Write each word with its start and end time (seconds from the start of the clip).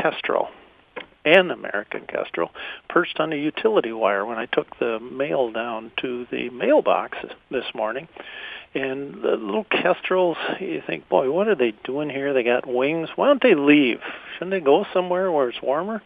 kestrel 0.00 0.48
and 1.24 1.50
American 1.50 2.06
kestrel 2.06 2.50
perched 2.88 3.20
on 3.20 3.32
a 3.32 3.36
utility 3.36 3.92
wire 3.92 4.24
when 4.24 4.38
I 4.38 4.46
took 4.46 4.78
the 4.78 4.98
mail 5.00 5.52
down 5.52 5.92
to 6.00 6.26
the 6.30 6.50
mailbox 6.50 7.18
this 7.50 7.66
morning. 7.74 8.08
And 8.72 9.14
the 9.14 9.32
little 9.32 9.64
kestrels, 9.64 10.36
you 10.60 10.80
think, 10.86 11.08
boy, 11.08 11.30
what 11.30 11.48
are 11.48 11.56
they 11.56 11.74
doing 11.84 12.08
here? 12.08 12.32
They 12.32 12.44
got 12.44 12.66
wings. 12.66 13.08
Why 13.16 13.26
don't 13.26 13.42
they 13.42 13.54
leave? 13.54 14.00
Shouldn't 14.34 14.52
they 14.52 14.60
go 14.60 14.86
somewhere 14.92 15.30
where 15.30 15.48
it's 15.48 15.60
warmer? 15.60 16.02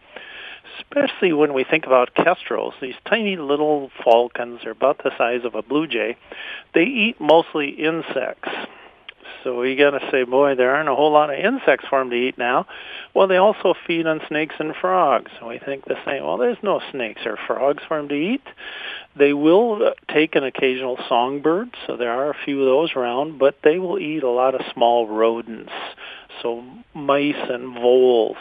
Especially 0.79 1.31
when 1.31 1.53
we 1.53 1.63
think 1.63 1.85
about 1.85 2.15
kestrels, 2.15 2.73
these 2.81 2.95
tiny 3.07 3.37
little 3.37 3.91
falcons 4.03 4.65
are 4.65 4.71
about 4.71 4.97
the 5.03 5.11
size 5.17 5.41
of 5.45 5.53
a 5.55 5.61
blue 5.61 5.87
jay. 5.87 6.17
They 6.73 6.83
eat 6.83 7.21
mostly 7.21 7.69
insects. 7.69 8.49
So 9.43 9.61
you 9.63 9.77
got 9.77 9.91
to 9.91 10.09
say, 10.11 10.23
boy, 10.23 10.55
there 10.55 10.75
aren't 10.75 10.89
a 10.89 10.95
whole 10.95 11.11
lot 11.11 11.31
of 11.31 11.39
insects 11.39 11.85
for 11.89 11.99
them 11.99 12.09
to 12.09 12.15
eat 12.15 12.37
now. 12.37 12.65
Well, 13.13 13.27
they 13.27 13.37
also 13.37 13.75
feed 13.85 14.07
on 14.07 14.21
snakes 14.27 14.55
and 14.59 14.75
frogs. 14.75 15.31
So 15.39 15.47
we 15.47 15.59
think 15.59 15.85
the 15.85 15.97
same. 16.05 16.23
Well, 16.23 16.37
there's 16.37 16.57
no 16.63 16.81
snakes 16.91 17.21
or 17.25 17.37
frogs 17.47 17.83
for 17.87 17.97
them 17.97 18.09
to 18.09 18.15
eat. 18.15 18.43
They 19.15 19.33
will 19.33 19.87
uh, 19.87 19.91
take 20.13 20.35
an 20.35 20.43
occasional 20.43 20.97
songbird, 21.07 21.75
so 21.87 21.95
there 21.95 22.11
are 22.11 22.31
a 22.31 22.35
few 22.43 22.59
of 22.61 22.65
those 22.65 22.95
around, 22.95 23.39
but 23.39 23.57
they 23.63 23.79
will 23.79 23.97
eat 23.97 24.23
a 24.23 24.29
lot 24.29 24.55
of 24.55 24.61
small 24.73 25.07
rodents, 25.07 25.71
so 26.41 26.63
mice 26.93 27.35
and 27.49 27.73
voles. 27.73 28.35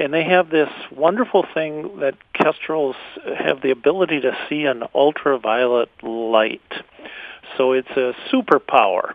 And 0.00 0.12
they 0.12 0.24
have 0.24 0.50
this 0.50 0.70
wonderful 0.90 1.46
thing 1.54 2.00
that 2.00 2.14
kestrels 2.34 2.96
have 3.38 3.62
the 3.62 3.70
ability 3.70 4.20
to 4.22 4.36
see 4.48 4.64
an 4.64 4.82
ultraviolet 4.94 5.90
light. 6.02 6.60
So 7.56 7.72
it's 7.72 7.90
a 7.90 8.14
superpower 8.32 9.12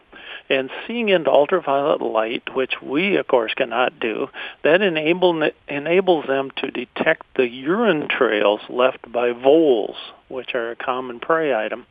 and 0.52 0.70
seeing 0.86 1.08
into 1.08 1.32
ultraviolet 1.32 2.02
light, 2.02 2.54
which 2.54 2.74
we 2.82 3.16
of 3.16 3.28
course 3.28 3.54
cannot 3.54 4.00
do, 4.00 4.28
that 4.64 4.82
enable, 4.82 5.50
enables 5.68 6.28
them 6.28 6.52
to 6.58 6.70
detect 6.70 7.26
the 7.36 7.48
urine 7.48 8.10
trails 8.10 8.60
left 8.70 9.10
by 9.10 9.32
voles, 9.32 9.96
which 10.28 10.54
are 10.54 10.72
a 10.72 10.76
common 10.76 11.20
prey 11.22 11.56
item. 11.56 11.86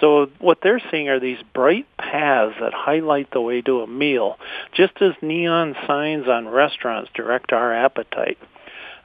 So 0.00 0.30
what 0.38 0.58
they're 0.62 0.82
seeing 0.90 1.08
are 1.08 1.18
these 1.18 1.42
bright 1.52 1.86
paths 1.98 2.54
that 2.60 2.72
highlight 2.72 3.32
the 3.32 3.40
way 3.40 3.60
to 3.62 3.80
a 3.80 3.86
meal, 3.86 4.38
just 4.72 5.02
as 5.02 5.12
neon 5.20 5.74
signs 5.86 6.28
on 6.28 6.48
restaurants 6.48 7.10
direct 7.12 7.52
our 7.52 7.74
appetite. 7.74 8.38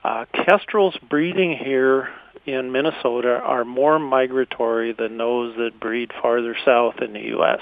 Uh, 0.03 0.25
kestrels 0.31 0.95
breeding 1.09 1.57
here 1.57 2.09
in 2.45 2.71
Minnesota 2.71 3.39
are 3.43 3.65
more 3.65 3.97
migratory 3.97 4.93
than 4.93 5.17
those 5.17 5.55
that 5.57 5.79
breed 5.79 6.11
farther 6.21 6.55
south 6.63 7.01
in 7.01 7.13
the 7.13 7.27
U.S. 7.29 7.61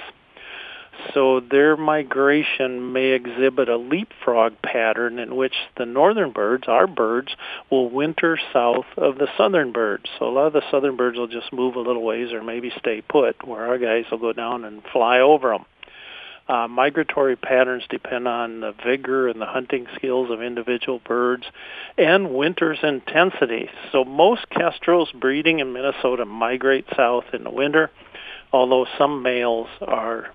So 1.13 1.39
their 1.39 1.77
migration 1.77 2.91
may 2.93 3.11
exhibit 3.11 3.69
a 3.69 3.77
leapfrog 3.77 4.61
pattern 4.61 5.19
in 5.19 5.35
which 5.35 5.53
the 5.77 5.85
northern 5.85 6.31
birds, 6.31 6.65
our 6.67 6.87
birds, 6.87 7.35
will 7.69 7.89
winter 7.89 8.39
south 8.51 8.85
of 8.97 9.17
the 9.17 9.27
southern 9.37 9.71
birds. 9.71 10.05
So 10.17 10.27
a 10.27 10.31
lot 10.31 10.47
of 10.47 10.53
the 10.53 10.63
southern 10.71 10.95
birds 10.95 11.17
will 11.17 11.27
just 11.27 11.53
move 11.53 11.75
a 11.75 11.79
little 11.79 12.03
ways 12.03 12.31
or 12.31 12.43
maybe 12.43 12.71
stay 12.79 13.01
put, 13.01 13.45
where 13.47 13.67
our 13.67 13.77
guys 13.77 14.05
will 14.09 14.17
go 14.17 14.33
down 14.33 14.65
and 14.65 14.81
fly 14.91 15.19
over 15.19 15.49
them. 15.49 15.65
Uh, 16.47 16.67
migratory 16.67 17.37
patterns 17.37 17.83
depend 17.89 18.27
on 18.27 18.59
the 18.59 18.73
vigor 18.85 19.29
and 19.29 19.39
the 19.39 19.45
hunting 19.45 19.87
skills 19.95 20.29
of 20.29 20.41
individual 20.41 20.99
birds 21.05 21.45
and 21.97 22.33
winter's 22.33 22.79
intensity. 22.83 23.69
So 23.93 24.03
most 24.03 24.49
kestrels 24.49 25.09
breeding 25.13 25.59
in 25.59 25.71
Minnesota 25.71 26.25
migrate 26.25 26.85
south 26.97 27.25
in 27.33 27.45
the 27.45 27.49
winter, 27.49 27.91
although 28.51 28.85
some 28.97 29.23
males 29.23 29.69
are 29.81 30.31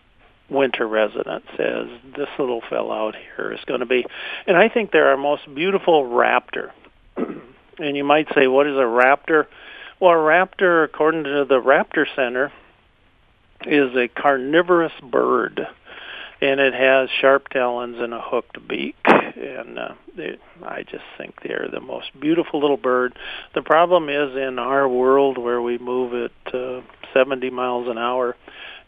winter 0.51 0.87
resident 0.87 1.45
says 1.57 1.89
this 2.17 2.29
little 2.39 2.63
fellow 2.69 2.93
out 2.93 3.15
here 3.37 3.53
is 3.53 3.61
going 3.67 3.81
to 3.81 3.87
be. 3.87 4.07
And 4.47 4.57
I 4.57 4.69
think 4.69 4.91
they're 4.91 5.09
our 5.09 5.17
most 5.17 5.43
beautiful 5.55 6.05
raptor. 6.05 6.71
and 7.17 7.97
you 7.97 8.05
might 8.05 8.29
say, 8.35 8.47
what 8.47 8.67
is 8.67 8.77
a 8.77 8.81
raptor? 8.81 9.47
Well, 10.01 10.13
a 10.13 10.15
raptor, 10.15 10.85
according 10.85 11.25
to 11.25 11.45
the 11.45 11.61
Raptor 11.61 12.07
Center, 12.15 12.53
is 13.67 13.95
a 13.97 14.09
carnivorous 14.09 14.93
bird. 15.03 15.67
And 16.41 16.61
it 16.61 16.73
has 16.73 17.09
sharp 17.21 17.49
talons 17.49 17.97
and 17.99 18.15
a 18.15 18.21
hooked 18.21 18.67
beak. 18.69 18.97
And 19.05 19.79
uh, 19.79 19.95
they, 20.17 20.39
I 20.65 20.85
just 20.85 21.03
think 21.17 21.43
they're 21.43 21.69
the 21.71 21.81
most 21.81 22.19
beautiful 22.19 22.61
little 22.61 22.77
bird. 22.77 23.19
The 23.55 23.63
problem 23.63 24.09
is 24.09 24.37
in 24.37 24.61
our 24.61 24.89
world 24.89 25.37
where 25.37 25.61
we 25.61 25.79
move 25.79 26.15
at 26.15 26.55
uh, 26.55 26.83
70 27.13 27.51
miles 27.51 27.89
an 27.89 27.99
hour, 27.99 28.37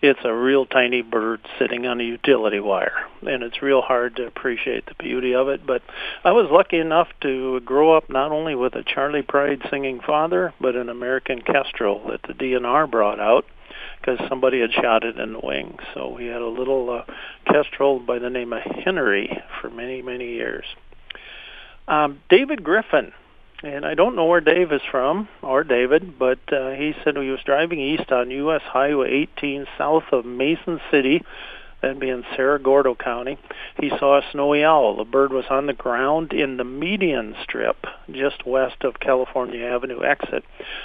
it's 0.03 0.21
a 0.25 0.35
real 0.35 0.65
tiny 0.65 1.03
bird 1.03 1.41
sitting 1.59 1.87
on 1.87 2.01
a 2.01 2.05
utility 2.05 2.61
wire 2.61 3.07
and 3.23 3.43
it's 3.43 3.61
real 3.61 3.83
hard 3.83 4.17
to 4.17 4.27
appreciate 4.27 4.87
the 4.87 4.95
beauty 4.99 5.35
of 5.35 5.49
it 5.49 5.67
but 5.67 5.83
i 6.25 6.33
was 6.33 6.49
lucky 6.51 6.79
enough 6.79 7.09
to 7.21 7.61
grow 7.61 7.97
up 7.97 8.09
not 8.09 8.33
only 8.33 8.55
with 8.55 8.75
a 8.75 8.83
Charley 8.83 9.23
Pride 9.23 9.61
singing 9.71 10.01
father 10.01 10.55
but 10.61 10.75
an 10.75 10.89
american 10.89 11.43
kestrel 11.43 12.03
that 12.09 12.23
the 12.23 12.35
dnr 12.35 12.91
brought 12.91 13.21
out 13.21 13.45
because 14.01 14.19
somebody 14.29 14.61
had 14.61 14.73
shot 14.73 15.05
it 15.05 15.19
in 15.19 15.35
the 15.35 15.41
wing. 15.43 15.79
So 15.95 16.09
we 16.09 16.27
had 16.27 16.41
a 16.41 16.49
little 16.49 16.91
uh, 16.91 17.13
kestrel 17.53 17.99
by 17.99 18.19
the 18.19 18.31
name 18.31 18.53
of 18.53 18.63
henry 18.63 19.43
for 19.61 19.71
many 19.71 20.03
many 20.03 20.33
years. 20.33 20.65
Um, 21.87 22.21
david 22.29 22.65
griffin 22.65 23.13
and 23.63 23.85
I 23.85 23.95
don't 23.95 24.17
know 24.17 24.27
where 24.27 24.41
Dave 24.41 24.73
is 24.73 24.83
from 24.91 25.29
or 25.43 25.65
David, 25.65 26.19
but 26.19 26.39
uh, 26.53 26.71
he 26.71 26.95
said 27.05 27.17
he 27.17 27.31
was 27.31 27.41
driving 27.45 27.81
east 27.81 28.11
on 28.11 28.31
U.S. 28.31 28.63
Highway 28.65 29.29
18 29.37 29.67
south 29.77 30.05
of 30.13 30.25
Mason 30.25 30.81
City, 30.91 31.23
that 31.83 31.99
being 31.99 32.21
be 32.21 32.27
Cerro 32.37 32.59
Gordo 32.59 32.95
County. 32.95 33.39
He 33.79 33.91
saw 33.91 34.19
a 34.19 34.31
snowy 34.33 34.65
owl. 34.65 34.97
The 34.97 35.05
bird 35.05 35.33
was 35.33 35.47
on 35.51 35.67
the 35.67 35.73
ground 35.73 36.33
in 36.33 36.57
the 36.57 36.65
median 36.65 37.35
strip 37.43 37.87
just 38.11 38.47
west 38.47 38.83
of 38.83 39.01
California 39.01 39.65
Avenue 39.65 40.03
exit. 40.03 40.45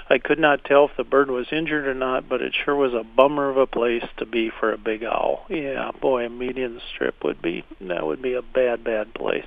I 0.09 0.17
could 0.17 0.39
not 0.39 0.63
tell 0.63 0.85
if 0.85 0.97
the 0.97 1.03
bird 1.03 1.29
was 1.29 1.47
injured 1.51 1.87
or 1.87 1.93
not, 1.93 2.29
but 2.29 2.41
it 2.41 2.53
sure 2.53 2.75
was 2.75 2.93
a 2.93 3.03
bummer 3.03 3.49
of 3.49 3.57
a 3.57 3.67
place 3.67 4.05
to 4.17 4.25
be 4.25 4.49
for 4.49 4.71
a 4.71 4.77
big 4.77 5.03
owl. 5.03 5.45
Yeah, 5.49 5.91
boy, 6.01 6.25
a 6.25 6.29
median 6.29 6.79
strip 6.93 7.23
would 7.23 7.41
be 7.41 7.63
that 7.81 8.05
would 8.05 8.21
be 8.21 8.33
a 8.33 8.41
bad, 8.41 8.83
bad 8.83 9.13
place. 9.13 9.45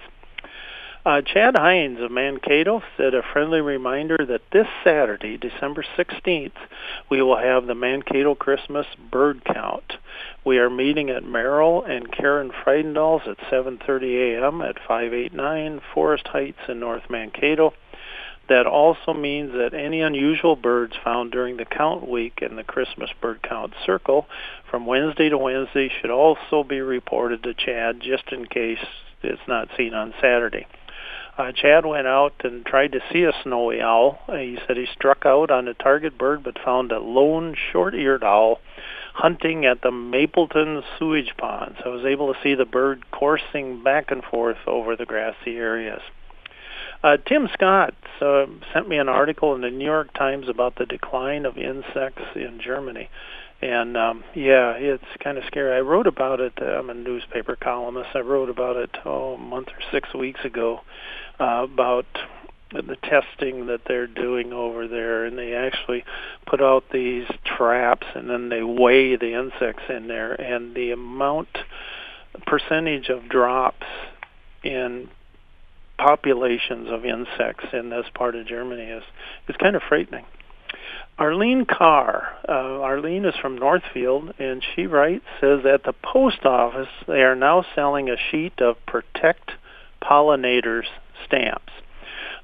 Uh, 1.09 1.23
Chad 1.23 1.57
Hines 1.57 2.03
of 2.03 2.11
Mankato 2.11 2.83
said 2.99 3.15
a 3.15 3.23
friendly 3.33 3.63
reminder 3.63 4.19
that 4.29 4.43
this 4.53 4.67
Saturday, 4.85 5.39
December 5.39 5.83
16th, 5.97 6.53
we 7.09 7.23
will 7.23 7.39
have 7.39 7.65
the 7.65 7.75
Mankato 7.75 8.35
Christmas 8.35 8.85
bird 9.11 9.43
count. 9.43 9.95
We 10.45 10.59
are 10.59 10.69
meeting 10.69 11.09
at 11.09 11.25
Merrill 11.25 11.83
and 11.83 12.13
Karen 12.13 12.51
Friedendahl's 12.51 13.23
at 13.27 13.39
7:30 13.51 14.35
a.m. 14.35 14.61
at 14.61 14.77
589 14.87 15.81
Forest 15.95 16.29
Heights 16.29 16.59
in 16.69 16.79
North 16.79 17.09
Mankato. 17.09 17.73
That 18.51 18.67
also 18.67 19.15
means 19.15 19.55
that 19.55 19.73
any 19.73 20.03
unusual 20.03 20.57
birds 20.57 20.93
found 21.03 21.33
during 21.33 21.57
the 21.57 21.65
count 21.65 22.07
week 22.07 22.41
in 22.43 22.57
the 22.57 22.65
Christmas 22.65 23.09
bird 23.19 23.41
count 23.43 23.73
circle 23.87 24.27
from 24.71 24.85
Wednesday 24.85 25.31
to 25.31 25.39
Wednesday 25.39 25.89
should 25.89 26.11
also 26.11 26.65
be 26.65 26.83
reported 26.83 27.45
to 27.45 27.55
Chad 27.55 28.01
just 28.03 28.31
in 28.31 28.45
case 28.45 28.85
it's 29.23 29.49
not 29.49 29.71
seen 29.75 29.95
on 29.95 30.13
Saturday. 30.21 30.67
Uh, 31.39 31.53
Chad 31.53 31.87
went 31.87 32.09
out 32.09 32.35
and 32.43 32.67
tried 32.67 32.91
to 32.91 33.01
see 33.13 33.23
a 33.23 33.33
snowy 33.45 33.81
owl. 33.81 34.19
Uh, 34.29 34.35
he 34.35 34.59
said 34.67 34.77
he 34.77 34.87
struck 34.87 35.25
out 35.25 35.53
on 35.53 35.69
a 35.69 35.75
target 35.75 36.19
bird 36.19 36.43
but 36.43 36.59
found 36.59 36.91
a 36.91 36.99
lone 36.99 37.55
short-eared 37.73 38.25
owl 38.25 38.59
hunting 39.15 39.65
at 39.65 39.81
the 39.83 39.93
Mapleton 39.93 40.83
sewage 40.99 41.33
ponds. 41.37 41.79
I 41.85 41.89
was 41.89 42.05
able 42.05 42.35
to 42.35 42.41
see 42.43 42.55
the 42.55 42.65
bird 42.65 43.09
coursing 43.13 43.85
back 43.85 44.11
and 44.11 44.25
forth 44.25 44.59
over 44.67 44.97
the 44.97 45.07
grassy 45.07 45.57
areas. 45.57 46.03
Uh, 47.03 47.17
Tim 47.27 47.49
Scott 47.53 47.95
uh, 48.21 48.47
sent 48.73 48.89
me 48.89 48.99
an 48.99 49.09
article 49.09 49.55
in 49.55 49.61
the 49.61 49.71
New 49.71 49.85
York 49.85 50.13
Times 50.15 50.49
about 50.49 50.77
the 50.77 50.87
decline 50.87 51.47
of 51.47 51.57
insects 51.57 52.23
in 52.35 52.61
Germany. 52.63 53.09
And 53.61 53.97
um, 53.97 54.25
yeah, 54.35 54.73
it's 54.73 55.05
kind 55.23 55.39
of 55.39 55.45
scary. 55.47 55.77
I 55.77 55.81
wrote 55.81 56.07
about 56.07 56.41
it. 56.41 56.53
I'm 56.61 56.91
a 56.91 56.95
newspaper 56.95 57.57
columnist. 57.57 58.11
I 58.15 58.21
wrote 58.21 58.51
about 58.51 58.77
it 58.77 58.91
oh, 59.05 59.35
a 59.35 59.39
month 59.39 59.69
or 59.69 59.81
six 59.93 60.13
weeks 60.15 60.45
ago 60.45 60.81
uh, 61.41 61.67
about 61.71 62.07
the 62.73 62.97
testing 63.03 63.67
that 63.67 63.81
they're 63.87 64.07
doing 64.07 64.53
over 64.53 64.87
there 64.87 65.25
and 65.25 65.39
they 65.39 65.55
actually 65.55 66.05
put 66.47 66.61
out 66.61 66.85
these 66.93 67.27
traps 67.45 68.07
and 68.15 68.29
then 68.29 68.51
they 68.51 68.63
weigh 68.63 69.17
the 69.17 69.39
insects 69.39 69.85
in 69.89 70.07
there 70.07 70.35
and 70.35 70.75
the 70.75 70.91
amount 70.91 71.49
percentage 72.47 73.09
of 73.09 73.27
drops 73.29 73.87
in 74.63 75.09
populations 75.99 76.89
of 76.91 77.05
insects 77.05 77.67
in 77.73 77.91
this 77.91 78.07
part 78.15 78.35
of 78.35 78.47
Germany 78.47 78.85
is 78.85 79.03
is 79.49 79.57
kind 79.57 79.77
of 79.77 79.83
frightening. 79.83 80.25
Arlene 81.19 81.65
Carr, 81.65 82.37
uh, 82.49 82.81
Arlene 82.81 83.25
is 83.25 83.35
from 83.43 83.59
Northfield, 83.59 84.33
and 84.39 84.63
she 84.75 84.87
writes 84.87 85.25
says 85.41 85.67
at 85.67 85.83
the 85.83 85.93
post 85.93 86.45
office 86.45 86.89
they 87.09 87.23
are 87.23 87.35
now 87.35 87.65
selling 87.75 88.09
a 88.09 88.17
sheet 88.31 88.61
of 88.61 88.77
Protect 88.87 89.51
Pollinators 90.01 90.87
stamps. 91.27 91.73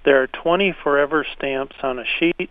There 0.05 0.21
are 0.23 0.27
20 0.27 0.75
forever 0.83 1.25
stamps 1.37 1.77
on 1.83 2.01
a 2.01 2.05
sheet. 2.05 2.51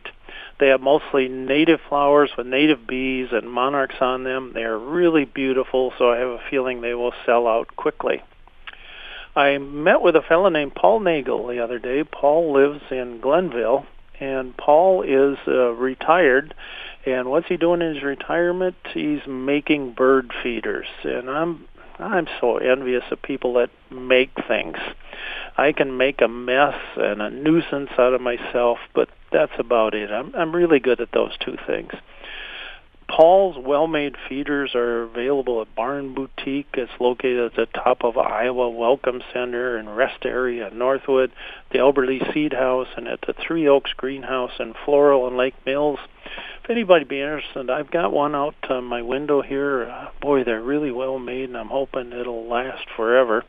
They 0.60 0.70
have 0.70 0.82
mostly 0.82 1.28
native 1.28 1.82
flowers 1.90 2.32
with 2.38 2.48
native 2.48 2.88
bees 2.88 3.28
and 3.32 3.52
monarchs 3.52 3.96
on 4.00 4.24
them. 4.24 4.52
They 4.54 4.64
are 4.64 4.78
really 4.78 5.26
beautiful, 5.26 5.92
so 5.98 6.12
I 6.12 6.18
have 6.18 6.30
a 6.30 6.44
feeling 6.50 6.80
they 6.80 6.94
will 6.94 7.14
sell 7.26 7.48
out 7.48 7.76
quickly. 7.76 8.24
I 9.36 9.58
met 9.58 10.02
with 10.02 10.16
a 10.16 10.22
fellow 10.22 10.50
named 10.50 10.76
Paul 10.76 11.00
Nagel 11.00 11.48
the 11.48 11.60
other 11.64 11.80
day. 11.80 12.04
Paul 12.04 12.54
lives 12.54 12.84
in 12.92 13.20
Glenville, 13.20 13.86
and 14.20 14.56
Paul 14.56 15.02
is 15.02 15.38
uh, 15.48 15.72
retired. 15.72 16.54
And 17.06 17.30
what's 17.30 17.48
he 17.48 17.58
doing 17.58 17.82
in 17.82 17.96
his 17.96 18.04
retirement? 18.04 18.76
He's 18.94 19.26
making 19.28 19.94
bird 19.94 20.32
feeders, 20.42 20.88
and 21.04 21.30
I'm 21.30 21.68
I'm 22.00 22.28
so 22.42 22.58
envious 22.58 23.04
of 23.12 23.22
people 23.22 23.54
that 23.56 23.70
make 23.92 24.32
things. 24.48 24.78
I 25.58 25.74
can 25.74 25.98
make 25.98 26.22
a 26.22 26.28
mess 26.28 26.76
and 26.96 27.22
a 27.22 27.30
nuisance 27.30 27.92
out 27.98 28.14
of 28.14 28.22
myself, 28.22 28.80
but 28.96 29.10
that's 29.32 29.52
about 29.60 29.94
it. 29.94 30.12
I'm 30.12 30.34
I'm 30.36 30.56
really 30.56 30.80
good 30.80 31.02
at 31.02 31.12
those 31.12 31.36
two 31.40 31.58
things. 31.68 31.92
Paul's 33.16 33.56
well-made 33.64 34.16
feeders 34.28 34.74
are 34.74 35.04
available 35.04 35.62
at 35.62 35.76
Barn 35.76 36.16
Boutique. 36.16 36.74
It's 36.74 36.92
located 37.00 37.46
at 37.46 37.56
the 37.56 37.68
top 37.68 38.04
of 38.04 38.18
Iowa 38.18 38.72
Welcome 38.72 39.22
Center 39.32 39.78
and 39.78 39.96
Rest 39.96 40.26
Area 40.26 40.70
in 40.70 40.80
Northwood, 40.80 41.32
the 41.72 41.78
Elberly 41.78 42.20
Seed 42.34 42.54
House, 42.54 42.88
and 42.98 43.08
at 43.08 43.20
the 43.28 43.34
Three 43.34 43.68
Oaks 43.68 43.94
Greenhouse 43.96 44.54
and 44.58 44.74
Floral 44.84 45.28
and 45.28 45.38
Lake 45.38 45.54
Mills. 45.64 46.00
If 46.64 46.72
anybody 46.72 47.06
be 47.06 47.22
interested, 47.22 47.70
I've 47.70 47.92
got 47.92 48.12
one 48.12 48.34
out 48.34 48.56
on 48.72 48.86
my 48.86 49.04
window 49.04 49.44
here. 49.44 49.84
Uh, 49.84 50.08
boy, 50.20 50.44
they're 50.44 50.64
really 50.64 50.92
well 50.92 51.20
made, 51.20 51.50
and 51.50 51.58
I'm 51.58 51.68
hoping 51.68 52.14
it'll 52.14 52.48
last 52.48 52.88
forever 52.96 53.46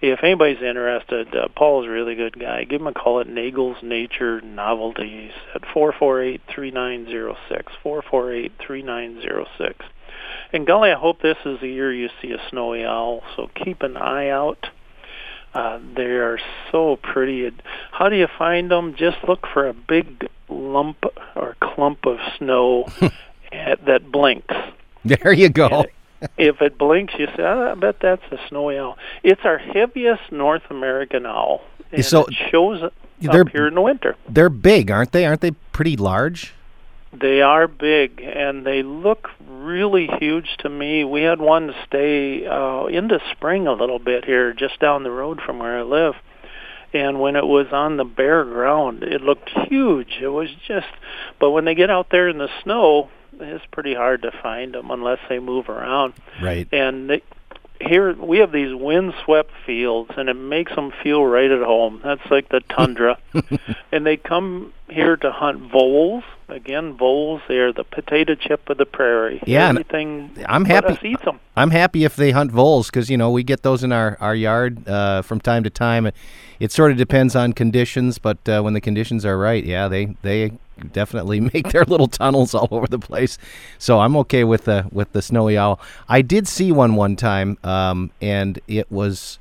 if 0.00 0.22
anybody's 0.22 0.62
interested, 0.62 1.34
uh, 1.34 1.48
Paul's 1.54 1.86
a 1.86 1.90
really 1.90 2.14
good 2.14 2.38
guy. 2.38 2.64
Give 2.64 2.80
him 2.80 2.86
a 2.86 2.92
call 2.92 3.20
at 3.20 3.28
Nagel's 3.28 3.78
Nature 3.82 4.40
Novelties 4.40 5.32
at 5.54 5.62
four 5.72 5.92
four 5.92 6.22
eight 6.22 6.42
three 6.48 6.70
nine 6.70 7.06
zero 7.06 7.36
six 7.48 7.72
four 7.82 8.02
four 8.02 8.32
eight 8.32 8.52
three 8.58 8.82
nine 8.82 9.20
zero 9.20 9.46
six. 9.58 9.84
And 10.52 10.66
golly, 10.66 10.90
I 10.90 10.98
hope 10.98 11.22
this 11.22 11.38
is 11.44 11.60
the 11.60 11.68
year 11.68 11.92
you 11.92 12.08
see 12.20 12.32
a 12.32 12.48
snowy 12.50 12.84
owl. 12.84 13.22
So 13.36 13.48
keep 13.54 13.82
an 13.82 13.96
eye 13.96 14.28
out. 14.28 14.66
Uh, 15.54 15.78
they 15.94 16.02
are 16.02 16.38
so 16.70 16.96
pretty. 16.96 17.50
How 17.92 18.08
do 18.10 18.16
you 18.16 18.28
find 18.38 18.70
them? 18.70 18.94
Just 18.94 19.16
look 19.26 19.46
for 19.46 19.66
a 19.66 19.72
big 19.72 20.28
lump 20.48 21.04
or 21.34 21.56
clump 21.60 22.04
of 22.04 22.18
snow 22.36 22.86
that 23.50 24.12
blinks. 24.12 24.54
There 25.04 25.32
you 25.32 25.48
go 25.48 25.86
if 26.36 26.60
it 26.62 26.78
blinks, 26.78 27.14
you 27.18 27.26
say, 27.36 27.42
oh, 27.42 27.72
"I 27.72 27.74
bet 27.74 28.00
that's 28.00 28.22
a 28.30 28.38
snowy 28.48 28.78
owl." 28.78 28.98
It's 29.22 29.44
our 29.44 29.58
heaviest 29.58 30.32
North 30.32 30.62
American 30.70 31.26
owl, 31.26 31.62
and 31.92 32.04
so 32.04 32.24
it 32.24 32.34
shows 32.50 32.82
up 32.82 32.92
here 33.50 33.66
in 33.66 33.74
the 33.74 33.80
winter. 33.82 34.16
They're 34.28 34.48
big, 34.48 34.90
aren't 34.90 35.12
they? 35.12 35.26
Aren't 35.26 35.40
they 35.40 35.52
pretty 35.72 35.96
large? 35.96 36.52
They 37.12 37.40
are 37.40 37.66
big, 37.66 38.20
and 38.22 38.66
they 38.66 38.82
look 38.82 39.30
really 39.48 40.06
huge 40.18 40.56
to 40.58 40.68
me. 40.68 41.02
We 41.04 41.22
had 41.22 41.40
one 41.40 41.74
stay 41.86 42.46
uh, 42.46 42.86
into 42.86 43.20
spring 43.32 43.66
a 43.66 43.72
little 43.72 43.98
bit 43.98 44.24
here, 44.24 44.52
just 44.52 44.80
down 44.80 45.02
the 45.02 45.10
road 45.10 45.40
from 45.40 45.58
where 45.58 45.78
I 45.78 45.82
live. 45.82 46.14
And 46.92 47.20
when 47.20 47.36
it 47.36 47.46
was 47.46 47.68
on 47.72 47.96
the 47.96 48.04
bare 48.04 48.44
ground, 48.44 49.02
it 49.02 49.22
looked 49.22 49.50
huge. 49.68 50.18
It 50.20 50.28
was 50.28 50.50
just, 50.66 50.86
but 51.38 51.50
when 51.50 51.64
they 51.64 51.74
get 51.74 51.90
out 51.90 52.10
there 52.10 52.28
in 52.28 52.38
the 52.38 52.50
snow, 52.62 53.08
it's 53.40 53.64
pretty 53.70 53.94
hard 53.94 54.22
to 54.22 54.30
find 54.42 54.74
them 54.74 54.90
unless 54.90 55.18
they 55.28 55.38
move 55.38 55.68
around. 55.68 56.14
Right. 56.42 56.68
And 56.72 57.10
they, 57.10 57.22
here 57.80 58.14
we 58.14 58.38
have 58.38 58.52
these 58.52 58.74
windswept 58.74 59.50
fields, 59.64 60.10
and 60.16 60.28
it 60.28 60.34
makes 60.34 60.74
them 60.74 60.92
feel 61.02 61.24
right 61.24 61.50
at 61.50 61.62
home. 61.62 62.00
That's 62.02 62.24
like 62.30 62.48
the 62.48 62.60
tundra. 62.60 63.18
and 63.92 64.06
they 64.06 64.16
come 64.16 64.72
here 64.88 65.16
to 65.18 65.30
hunt 65.30 65.70
voles. 65.70 66.24
Again, 66.48 66.96
voles. 66.96 67.42
They 67.48 67.58
are 67.58 67.72
the 67.72 67.82
potato 67.82 68.36
chip 68.36 68.70
of 68.70 68.78
the 68.78 68.86
prairie. 68.86 69.42
Yeah, 69.46 69.70
Everything 69.70 70.30
I'm 70.48 70.64
happy. 70.64 70.96
eats 71.08 71.24
them. 71.24 71.40
I'm 71.56 71.70
happy 71.70 72.04
if 72.04 72.14
they 72.14 72.30
hunt 72.30 72.52
voles 72.52 72.86
because 72.86 73.10
you 73.10 73.16
know 73.16 73.30
we 73.32 73.42
get 73.42 73.62
those 73.62 73.82
in 73.82 73.90
our 73.90 74.16
our 74.20 74.34
yard 74.34 74.88
uh, 74.88 75.22
from 75.22 75.40
time 75.40 75.64
to 75.64 75.70
time. 75.70 76.08
It 76.60 76.70
sort 76.70 76.92
of 76.92 76.98
depends 76.98 77.34
on 77.34 77.52
conditions, 77.52 78.18
but 78.18 78.48
uh, 78.48 78.62
when 78.62 78.74
the 78.74 78.80
conditions 78.80 79.26
are 79.26 79.36
right, 79.36 79.64
yeah, 79.64 79.88
they 79.88 80.16
they 80.22 80.52
definitely 80.92 81.40
make 81.54 81.70
their 81.70 81.84
little 81.84 82.08
tunnels 82.08 82.54
all 82.54 82.68
over 82.70 82.86
the 82.86 82.98
place. 82.98 83.38
So 83.78 84.00
I'm 84.00 84.16
okay 84.18 84.44
with 84.44 84.64
the 84.64 84.86
with 84.92 85.12
the 85.12 85.22
snowy 85.22 85.56
owl. 85.58 85.80
I 86.08 86.22
did 86.22 86.48
see 86.48 86.72
one 86.72 86.94
one 86.96 87.16
time, 87.16 87.58
um, 87.64 88.10
and 88.20 88.60
it 88.68 88.90
was 88.90 89.38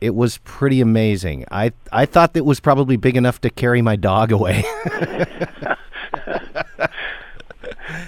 it 0.00 0.14
was 0.14 0.38
pretty 0.38 0.80
amazing. 0.80 1.44
I 1.50 1.72
I 1.92 2.06
thought 2.06 2.36
it 2.36 2.44
was 2.44 2.60
probably 2.60 2.96
big 2.96 3.16
enough 3.16 3.40
to 3.42 3.50
carry 3.50 3.82
my 3.82 3.96
dog 3.96 4.32
away. 4.32 4.64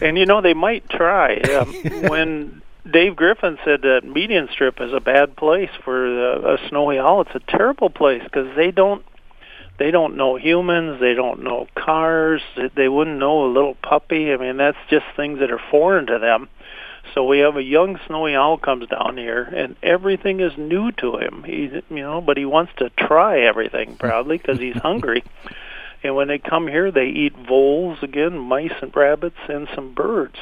and 0.01 0.19
you 0.19 0.27
know 0.27 0.41
they 0.41 0.55
might 0.55 0.89
try 0.89 1.37
um, 1.37 1.73
when. 2.09 2.63
Dave 2.89 3.17
Griffin 3.17 3.59
said 3.65 3.83
that 3.83 4.05
median 4.05 4.49
strip 4.49 4.81
is 4.81 4.93
a 4.93 5.01
bad 5.01 5.35
place 5.35 5.71
for 5.83 6.07
a, 6.07 6.55
a 6.55 6.69
snowy 6.69 7.01
owl. 7.01 7.23
It's 7.23 7.35
a 7.35 7.41
terrible 7.41 7.91
place 7.91 8.23
because 8.23 8.55
they 8.55 8.71
don't 8.71 9.05
they 9.79 9.91
don't 9.91 10.17
know 10.17 10.37
humans, 10.37 11.01
they 11.01 11.15
don't 11.15 11.43
know 11.43 11.67
cars, 11.75 12.43
they 12.75 12.89
wouldn't 12.89 13.19
know 13.19 13.45
a 13.45 13.53
little 13.53 13.75
puppy. 13.75 14.33
I 14.33 14.37
mean, 14.37 14.57
that's 14.57 14.79
just 14.89 15.05
things 15.17 15.41
that 15.41 15.51
are 15.51 15.61
foreign 15.71 16.07
to 16.07 16.19
them. 16.19 16.49
So 17.15 17.25
we 17.25 17.39
have 17.39 17.57
a 17.57 17.63
young 17.63 17.99
snowy 18.07 18.35
owl 18.35 18.59
comes 18.59 18.89
down 18.89 19.17
here, 19.17 19.43
and 19.43 19.77
everything 19.83 20.41
is 20.41 20.57
new 20.59 20.93
to 20.93 21.17
him. 21.19 21.45
He, 21.45 21.71
you 21.89 22.03
know, 22.03 22.21
but 22.21 22.37
he 22.37 22.45
wants 22.45 22.73
to 22.79 22.91
try 22.91 23.41
everything 23.41 23.97
probably 23.97 24.39
because 24.39 24.59
he's 24.59 24.77
hungry. 24.77 25.23
And 26.03 26.15
when 26.15 26.29
they 26.29 26.39
come 26.39 26.69
here, 26.69 26.91
they 26.91 27.07
eat 27.07 27.37
voles 27.37 28.03
again, 28.03 28.39
mice 28.39 28.75
and 28.83 28.95
rabbits, 28.95 29.39
and 29.49 29.69
some 29.75 29.95
birds. 29.95 30.37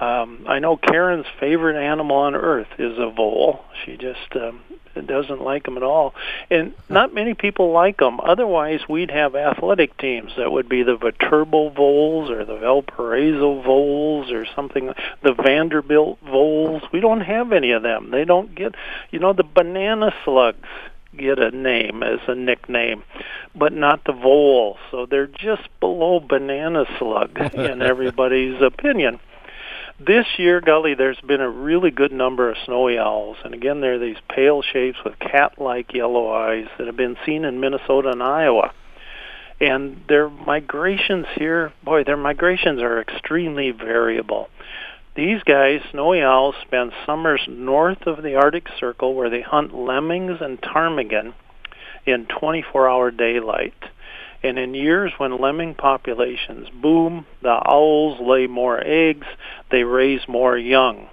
Um, 0.00 0.46
I 0.48 0.58
know 0.58 0.76
Karen's 0.76 1.26
favorite 1.38 1.76
animal 1.76 2.16
on 2.16 2.34
earth 2.34 2.68
is 2.78 2.98
a 2.98 3.10
vole. 3.10 3.64
She 3.84 3.96
just 3.96 4.34
um, 4.34 4.60
doesn't 5.00 5.40
like 5.40 5.64
them 5.64 5.76
at 5.76 5.82
all, 5.82 6.14
and 6.50 6.74
not 6.88 7.14
many 7.14 7.34
people 7.34 7.72
like 7.72 7.98
them. 7.98 8.20
Otherwise, 8.20 8.80
we'd 8.88 9.10
have 9.10 9.34
athletic 9.34 9.96
teams 9.98 10.32
that 10.36 10.50
would 10.50 10.68
be 10.68 10.82
the 10.82 10.96
Viterbo 10.96 11.70
Voles 11.70 12.30
or 12.30 12.44
the 12.44 12.56
Valparaiso 12.56 13.62
Voles 13.62 14.30
or 14.32 14.46
something. 14.56 14.92
The 15.22 15.34
Vanderbilt 15.34 16.18
Voles. 16.24 16.82
We 16.92 17.00
don't 17.00 17.22
have 17.22 17.52
any 17.52 17.72
of 17.72 17.82
them. 17.82 18.10
They 18.10 18.24
don't 18.24 18.54
get, 18.54 18.74
you 19.10 19.18
know, 19.18 19.32
the 19.32 19.44
banana 19.44 20.12
slugs 20.24 20.68
get 21.16 21.38
a 21.38 21.50
name 21.50 22.02
as 22.02 22.20
a 22.26 22.34
nickname, 22.34 23.02
but 23.54 23.72
not 23.72 24.04
the 24.04 24.12
vole. 24.12 24.78
So 24.90 25.06
they're 25.06 25.26
just 25.26 25.68
below 25.80 26.20
banana 26.20 26.84
slug 26.98 27.38
in 27.54 27.82
everybody's 27.82 28.60
opinion. 28.60 29.20
This 30.04 30.26
year, 30.36 30.60
Gully, 30.60 30.94
there's 30.94 31.20
been 31.20 31.40
a 31.40 31.48
really 31.48 31.92
good 31.92 32.10
number 32.10 32.50
of 32.50 32.56
snowy 32.64 32.98
owls, 32.98 33.36
and 33.44 33.54
again, 33.54 33.80
they're 33.80 34.00
these 34.00 34.16
pale 34.28 34.60
shapes 34.60 34.98
with 35.04 35.16
cat-like 35.20 35.94
yellow 35.94 36.28
eyes 36.32 36.66
that 36.76 36.88
have 36.88 36.96
been 36.96 37.16
seen 37.24 37.44
in 37.44 37.60
Minnesota 37.60 38.08
and 38.08 38.20
Iowa. 38.20 38.72
And 39.60 40.02
their 40.08 40.28
migrations 40.28 41.26
here, 41.36 41.72
boy, 41.84 42.02
their 42.02 42.16
migrations 42.16 42.82
are 42.82 43.00
extremely 43.00 43.70
variable. 43.70 44.48
These 45.14 45.44
guys, 45.44 45.82
snowy 45.92 46.20
owls, 46.20 46.56
spend 46.62 46.90
summers 47.06 47.42
north 47.46 48.04
of 48.06 48.24
the 48.24 48.34
Arctic 48.34 48.66
Circle 48.80 49.14
where 49.14 49.30
they 49.30 49.42
hunt 49.42 49.72
lemmings 49.72 50.38
and 50.40 50.60
ptarmigan 50.60 51.32
in 52.06 52.26
24-hour 52.26 53.12
daylight. 53.12 53.74
And 54.42 54.58
in 54.58 54.74
years 54.74 55.12
when 55.18 55.40
lemming 55.40 55.74
populations 55.74 56.68
boom, 56.70 57.26
the 57.42 57.62
owls 57.64 58.18
lay 58.20 58.46
more 58.46 58.82
eggs, 58.84 59.26
they 59.70 59.84
raise 59.84 60.26
more 60.26 60.58
young. 60.58 61.08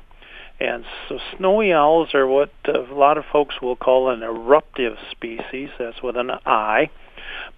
And 0.60 0.84
so 1.08 1.20
snowy 1.38 1.72
owls 1.72 2.14
are 2.14 2.28
what 2.28 2.52
a 2.66 2.94
lot 2.94 3.18
of 3.18 3.26
folks 3.32 3.62
will 3.62 3.78
call 3.78 4.10
an 4.10 4.24
eruptive 4.24 4.98
species, 5.12 5.70
that's 5.78 6.02
with 6.04 6.18
an 6.18 6.32
I, 6.46 6.90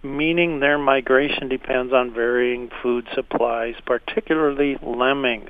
meaning 0.03 0.59
their 0.59 0.77
migration 0.77 1.47
depends 1.47 1.93
on 1.93 2.13
varying 2.13 2.69
food 2.83 3.07
supplies, 3.15 3.75
particularly 3.85 4.77
lemmings. 4.83 5.49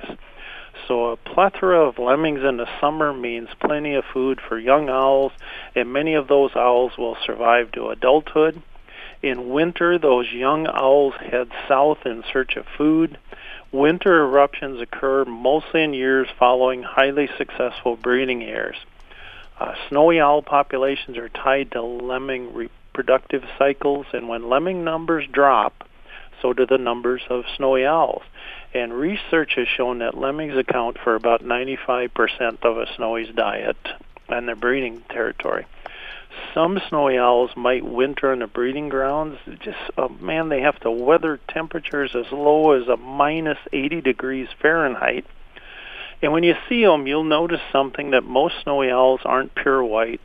So 0.88 1.10
a 1.10 1.16
plethora 1.16 1.86
of 1.86 1.98
lemmings 1.98 2.40
in 2.42 2.56
the 2.56 2.68
summer 2.80 3.12
means 3.12 3.48
plenty 3.60 3.94
of 3.94 4.04
food 4.14 4.40
for 4.48 4.58
young 4.58 4.88
owls, 4.88 5.32
and 5.74 5.92
many 5.92 6.14
of 6.14 6.28
those 6.28 6.52
owls 6.56 6.92
will 6.96 7.16
survive 7.26 7.72
to 7.72 7.88
adulthood. 7.88 8.62
In 9.22 9.50
winter, 9.50 9.98
those 9.98 10.32
young 10.32 10.66
owls 10.66 11.14
head 11.14 11.48
south 11.68 12.04
in 12.04 12.24
search 12.32 12.56
of 12.56 12.66
food. 12.76 13.18
Winter 13.70 14.24
eruptions 14.24 14.80
occur 14.80 15.24
mostly 15.24 15.84
in 15.84 15.94
years 15.94 16.26
following 16.38 16.82
highly 16.82 17.28
successful 17.38 17.94
breeding 17.94 18.40
years. 18.40 18.76
Uh, 19.60 19.74
snowy 19.88 20.20
owl 20.20 20.42
populations 20.42 21.16
are 21.16 21.28
tied 21.28 21.70
to 21.70 21.82
lemming 21.82 22.52
reproductive 22.52 23.44
cycles, 23.56 24.06
and 24.12 24.28
when 24.28 24.48
lemming 24.48 24.82
numbers 24.82 25.24
drop, 25.30 25.88
so 26.40 26.52
do 26.52 26.66
the 26.66 26.78
numbers 26.78 27.22
of 27.30 27.44
snowy 27.56 27.86
owls. 27.86 28.24
And 28.74 28.92
research 28.92 29.52
has 29.54 29.68
shown 29.68 29.98
that 29.98 30.18
lemmings 30.18 30.56
account 30.56 30.98
for 30.98 31.14
about 31.14 31.44
95% 31.44 32.64
of 32.64 32.76
a 32.76 32.92
snowy's 32.96 33.32
diet 33.32 33.76
and 34.28 34.48
their 34.48 34.56
breeding 34.56 35.02
territory. 35.08 35.66
Some 36.54 36.80
snowy 36.88 37.18
owls 37.18 37.50
might 37.56 37.84
winter 37.84 38.32
in 38.32 38.40
the 38.40 38.46
breeding 38.46 38.88
grounds. 38.88 39.38
Just 39.60 39.78
oh 39.96 40.08
man, 40.08 40.48
they 40.48 40.60
have 40.60 40.78
to 40.80 40.90
weather 40.90 41.40
temperatures 41.48 42.14
as 42.14 42.30
low 42.32 42.72
as 42.72 42.88
a 42.88 42.96
minus 42.96 43.58
80 43.72 44.00
degrees 44.00 44.48
Fahrenheit. 44.60 45.24
And 46.22 46.32
when 46.32 46.44
you 46.44 46.54
see 46.68 46.84
them, 46.84 47.08
you'll 47.08 47.24
notice 47.24 47.60
something 47.72 48.10
that 48.10 48.22
most 48.22 48.54
snowy 48.62 48.90
owls 48.90 49.22
aren't 49.24 49.56
pure 49.56 49.82
white. 49.82 50.20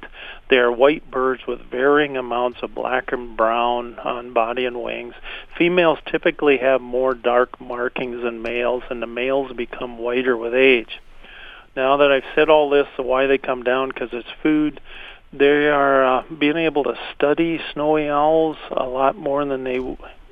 They 0.47 0.57
are 0.57 0.71
white 0.71 1.09
birds 1.09 1.47
with 1.47 1.71
varying 1.71 2.17
amounts 2.17 2.59
of 2.61 2.75
black 2.75 3.11
and 3.11 3.35
brown 3.35 3.97
on 3.99 4.31
body 4.31 4.65
and 4.65 4.83
wings. 4.83 5.15
Females 5.57 5.97
typically 6.05 6.57
have 6.57 6.81
more 6.81 7.15
dark 7.15 7.59
markings 7.59 8.21
than 8.21 8.43
males, 8.43 8.83
and 8.91 9.01
the 9.01 9.07
males 9.07 9.53
become 9.53 9.97
whiter 9.97 10.37
with 10.37 10.53
age. 10.53 10.99
Now 11.75 11.97
that 11.97 12.11
I've 12.11 12.23
said 12.35 12.49
all 12.49 12.69
this, 12.69 12.87
so 12.95 13.03
why 13.03 13.25
they 13.25 13.39
come 13.39 13.63
down, 13.63 13.89
because 13.89 14.09
it's 14.11 14.29
food, 14.43 14.79
they 15.37 15.67
are 15.69 16.19
uh, 16.19 16.23
being 16.37 16.57
able 16.57 16.83
to 16.83 16.95
study 17.15 17.59
snowy 17.73 18.09
owls 18.09 18.57
a 18.71 18.85
lot 18.85 19.15
more 19.15 19.45
than 19.45 19.63
they 19.63 19.79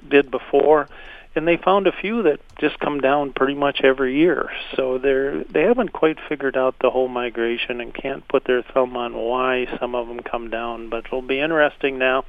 did 0.09 0.29
before 0.31 0.87
and 1.35 1.45
they 1.45 1.57
found 1.57 1.85
a 1.85 1.91
few 1.91 2.23
that 2.23 2.39
just 2.57 2.79
come 2.79 3.01
down 3.01 3.33
pretty 3.33 3.55
much 3.55 3.81
every 3.83 4.17
year. 4.17 4.49
So 4.75 4.97
they're 4.97 5.43
they 5.43 5.63
haven't 5.63 5.91
quite 5.91 6.17
figured 6.29 6.55
out 6.55 6.75
the 6.79 6.89
whole 6.89 7.09
migration 7.09 7.81
and 7.81 7.93
can't 7.93 8.27
put 8.27 8.45
their 8.45 8.63
thumb 8.63 8.95
on 8.95 9.13
why 9.13 9.67
some 9.79 9.95
of 9.95 10.07
them 10.07 10.21
come 10.21 10.49
down. 10.49 10.89
But 10.89 11.05
it'll 11.05 11.21
be 11.21 11.41
interesting 11.41 11.97
now 11.97 12.23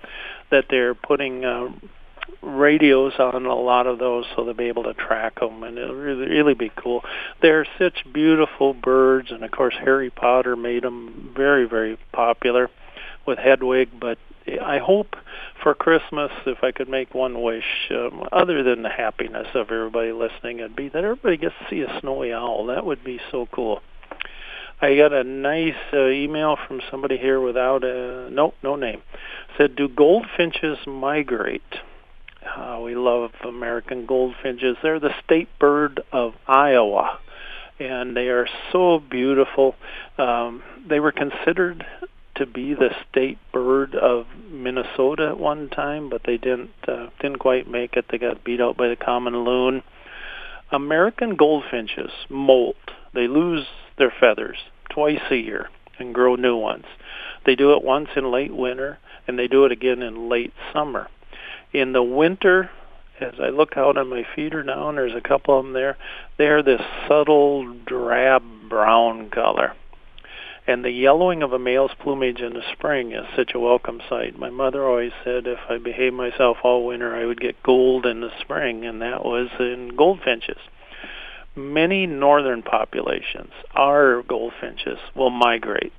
that 0.51 0.67
they're 0.69 0.95
putting 0.95 1.45
uh, 1.45 1.71
radios 2.43 3.13
on 3.19 3.47
a 3.47 3.55
lot 3.55 3.87
of 3.87 3.99
those 3.99 4.25
so 4.35 4.45
they'll 4.45 4.55
be 4.55 4.65
able 4.65 4.85
to 4.85 4.95
track 4.95 5.41
them 5.41 5.63
and 5.63 5.79
it'll 5.79 5.95
really 5.95 6.29
really 6.29 6.55
be 6.55 6.71
cool 6.77 7.03
they're 7.43 7.67
such 7.79 8.05
beautiful 8.13 8.73
birds 8.73 9.31
and 9.31 9.43
of 9.43 9.51
course 9.51 9.75
harry 9.79 10.11
potter 10.11 10.55
made 10.57 10.83
them 10.83 11.33
very 11.37 11.67
very 11.67 11.99
popular 12.13 12.71
with 13.27 13.39
hedwig 13.39 13.89
but 13.99 14.19
I 14.63 14.79
hope 14.79 15.17
for 15.63 15.75
Christmas, 15.75 16.31
if 16.47 16.63
I 16.63 16.71
could 16.71 16.89
make 16.89 17.15
one 17.15 17.43
wish, 17.43 17.91
um, 17.91 18.29
other 18.31 18.63
than 18.63 18.83
the 18.83 18.89
happiness 18.89 19.49
of 19.55 19.73
everybody 19.73 20.13
listening, 20.13 20.61
it'd 20.61 20.77
be 20.77 20.89
that 20.91 21.03
everybody 21.03 21.37
gets 21.37 21.55
to 21.59 21.67
see 21.69 21.81
a 21.81 22.01
snowy 22.01 22.33
owl. 22.33 22.67
That 22.67 22.87
would 22.87 23.03
be 23.03 23.19
so 23.33 23.49
cool. 23.51 23.83
I 24.81 24.97
got 24.97 25.13
a 25.13 25.25
nice 25.25 25.75
uh, 25.93 26.09
email 26.09 26.57
from 26.69 26.81
somebody 26.91 27.17
here 27.17 27.41
without 27.41 27.83
a 27.83 28.29
no 28.31 28.53
no 28.63 28.77
name. 28.77 29.03
Said, 29.57 29.75
"Do 29.75 29.89
goldfinches 29.89 30.79
migrate?" 30.87 31.63
Uh, 32.55 32.81
we 32.83 32.95
love 32.95 33.31
American 33.45 34.07
goldfinches. 34.07 34.77
They're 34.83 35.01
the 35.01 35.15
state 35.25 35.49
bird 35.59 36.01
of 36.13 36.35
Iowa, 36.47 37.19
and 37.79 38.17
they 38.17 38.29
are 38.29 38.49
so 38.73 38.99
beautiful. 38.99 39.75
Um, 40.19 40.63
they 40.89 41.01
were 41.01 41.13
considered 41.13 41.85
to 42.37 42.47
be 42.47 42.75
the 42.75 42.91
state 43.11 43.39
bird 43.53 43.95
of 43.95 44.27
Minnesota 44.51 45.29
at 45.29 45.39
one 45.39 45.69
time, 45.69 46.09
but 46.09 46.23
they 46.25 46.37
didn't 46.37 46.71
uh, 46.87 47.09
didn't 47.21 47.39
quite 47.39 47.69
make 47.69 47.97
it. 47.97 48.07
They 48.11 48.19
got 48.19 48.45
beat 48.45 48.61
out 48.61 48.77
by 48.77 48.89
the 48.89 48.97
common 48.97 49.45
loon. 49.45 49.83
American 50.71 51.37
goldfinches 51.37 52.11
molt. 52.29 52.77
They 53.15 53.29
lose 53.29 53.67
their 53.99 54.13
feathers 54.21 54.59
twice 54.91 55.21
a 55.31 55.37
year 55.37 55.69
and 55.99 56.15
grow 56.15 56.37
new 56.37 56.57
ones. 56.57 56.85
They 57.45 57.55
do 57.55 57.73
it 57.73 57.83
once 57.83 58.09
in 58.17 58.31
late 58.31 58.55
winter 58.55 58.99
and 59.27 59.39
they 59.39 59.49
do 59.49 59.65
it 59.65 59.73
again 59.73 60.03
in 60.03 60.29
late 60.29 60.53
summer. 60.73 61.09
In 61.77 61.93
the 61.93 62.03
winter, 62.03 62.71
as 63.21 63.35
I 63.41 63.49
look 63.49 63.77
out 63.77 63.97
on 63.97 64.09
my 64.09 64.27
feeder 64.35 64.63
now, 64.65 64.89
and 64.89 64.99
there's 64.99 65.15
a 65.15 65.21
couple 65.21 65.59
of 65.59 65.65
them 65.65 65.73
there, 65.75 65.97
they're 66.39 66.63
this 66.63 66.81
subtle 67.07 67.75
drab 67.87 68.43
brown 68.69 69.31
color 69.31 69.75
and 70.67 70.85
the 70.85 70.91
yellowing 70.91 71.43
of 71.43 71.53
a 71.53 71.59
male's 71.59 71.93
plumage 72.01 72.41
in 72.41 72.53
the 72.55 72.73
spring 72.73 73.13
is 73.13 73.25
such 73.37 73.53
a 73.55 73.61
welcome 73.61 74.01
sight. 74.09 74.39
My 74.39 74.51
mother 74.51 74.85
always 74.85 75.13
said 75.23 75.47
if 75.47 75.61
I 75.69 75.79
behaved 75.79 76.15
myself 76.15 76.59
all 76.65 76.85
winter, 76.85 77.15
I 77.15 77.25
would 77.25 77.41
get 77.41 77.63
gold 77.63 78.05
in 78.05 78.21
the 78.21 78.33
spring, 78.41 78.85
and 78.85 79.01
that 79.01 79.25
was 79.25 79.49
in 79.61 79.95
goldfinches. 79.97 80.59
Many 81.55 82.07
northern 82.07 82.63
populations, 82.63 83.53
our 83.75 84.23
goldfinches, 84.23 84.99
will 85.15 85.31
migrate. 85.31 85.93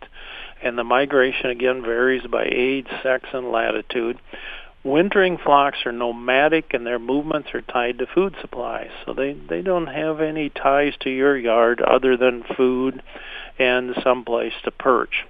And 0.61 0.77
the 0.77 0.83
migration 0.83 1.49
again 1.49 1.81
varies 1.81 2.27
by 2.29 2.47
age, 2.51 2.87
sex, 3.01 3.29
and 3.31 3.51
latitude. 3.51 4.19
Wintering 4.83 5.37
flocks 5.37 5.79
are 5.85 5.91
nomadic 5.91 6.73
and 6.73 6.85
their 6.85 6.99
movements 6.99 7.49
are 7.53 7.61
tied 7.61 7.97
to 7.99 8.07
food 8.07 8.35
supplies. 8.39 8.89
So 9.05 9.13
they, 9.13 9.33
they 9.33 9.61
don't 9.61 9.87
have 9.87 10.21
any 10.21 10.49
ties 10.49 10.93
to 11.01 11.09
your 11.09 11.37
yard 11.37 11.81
other 11.81 12.15
than 12.15 12.43
food 12.55 13.03
and 13.59 13.95
some 14.03 14.23
place 14.23 14.53
to 14.63 14.71
perch. 14.71 15.25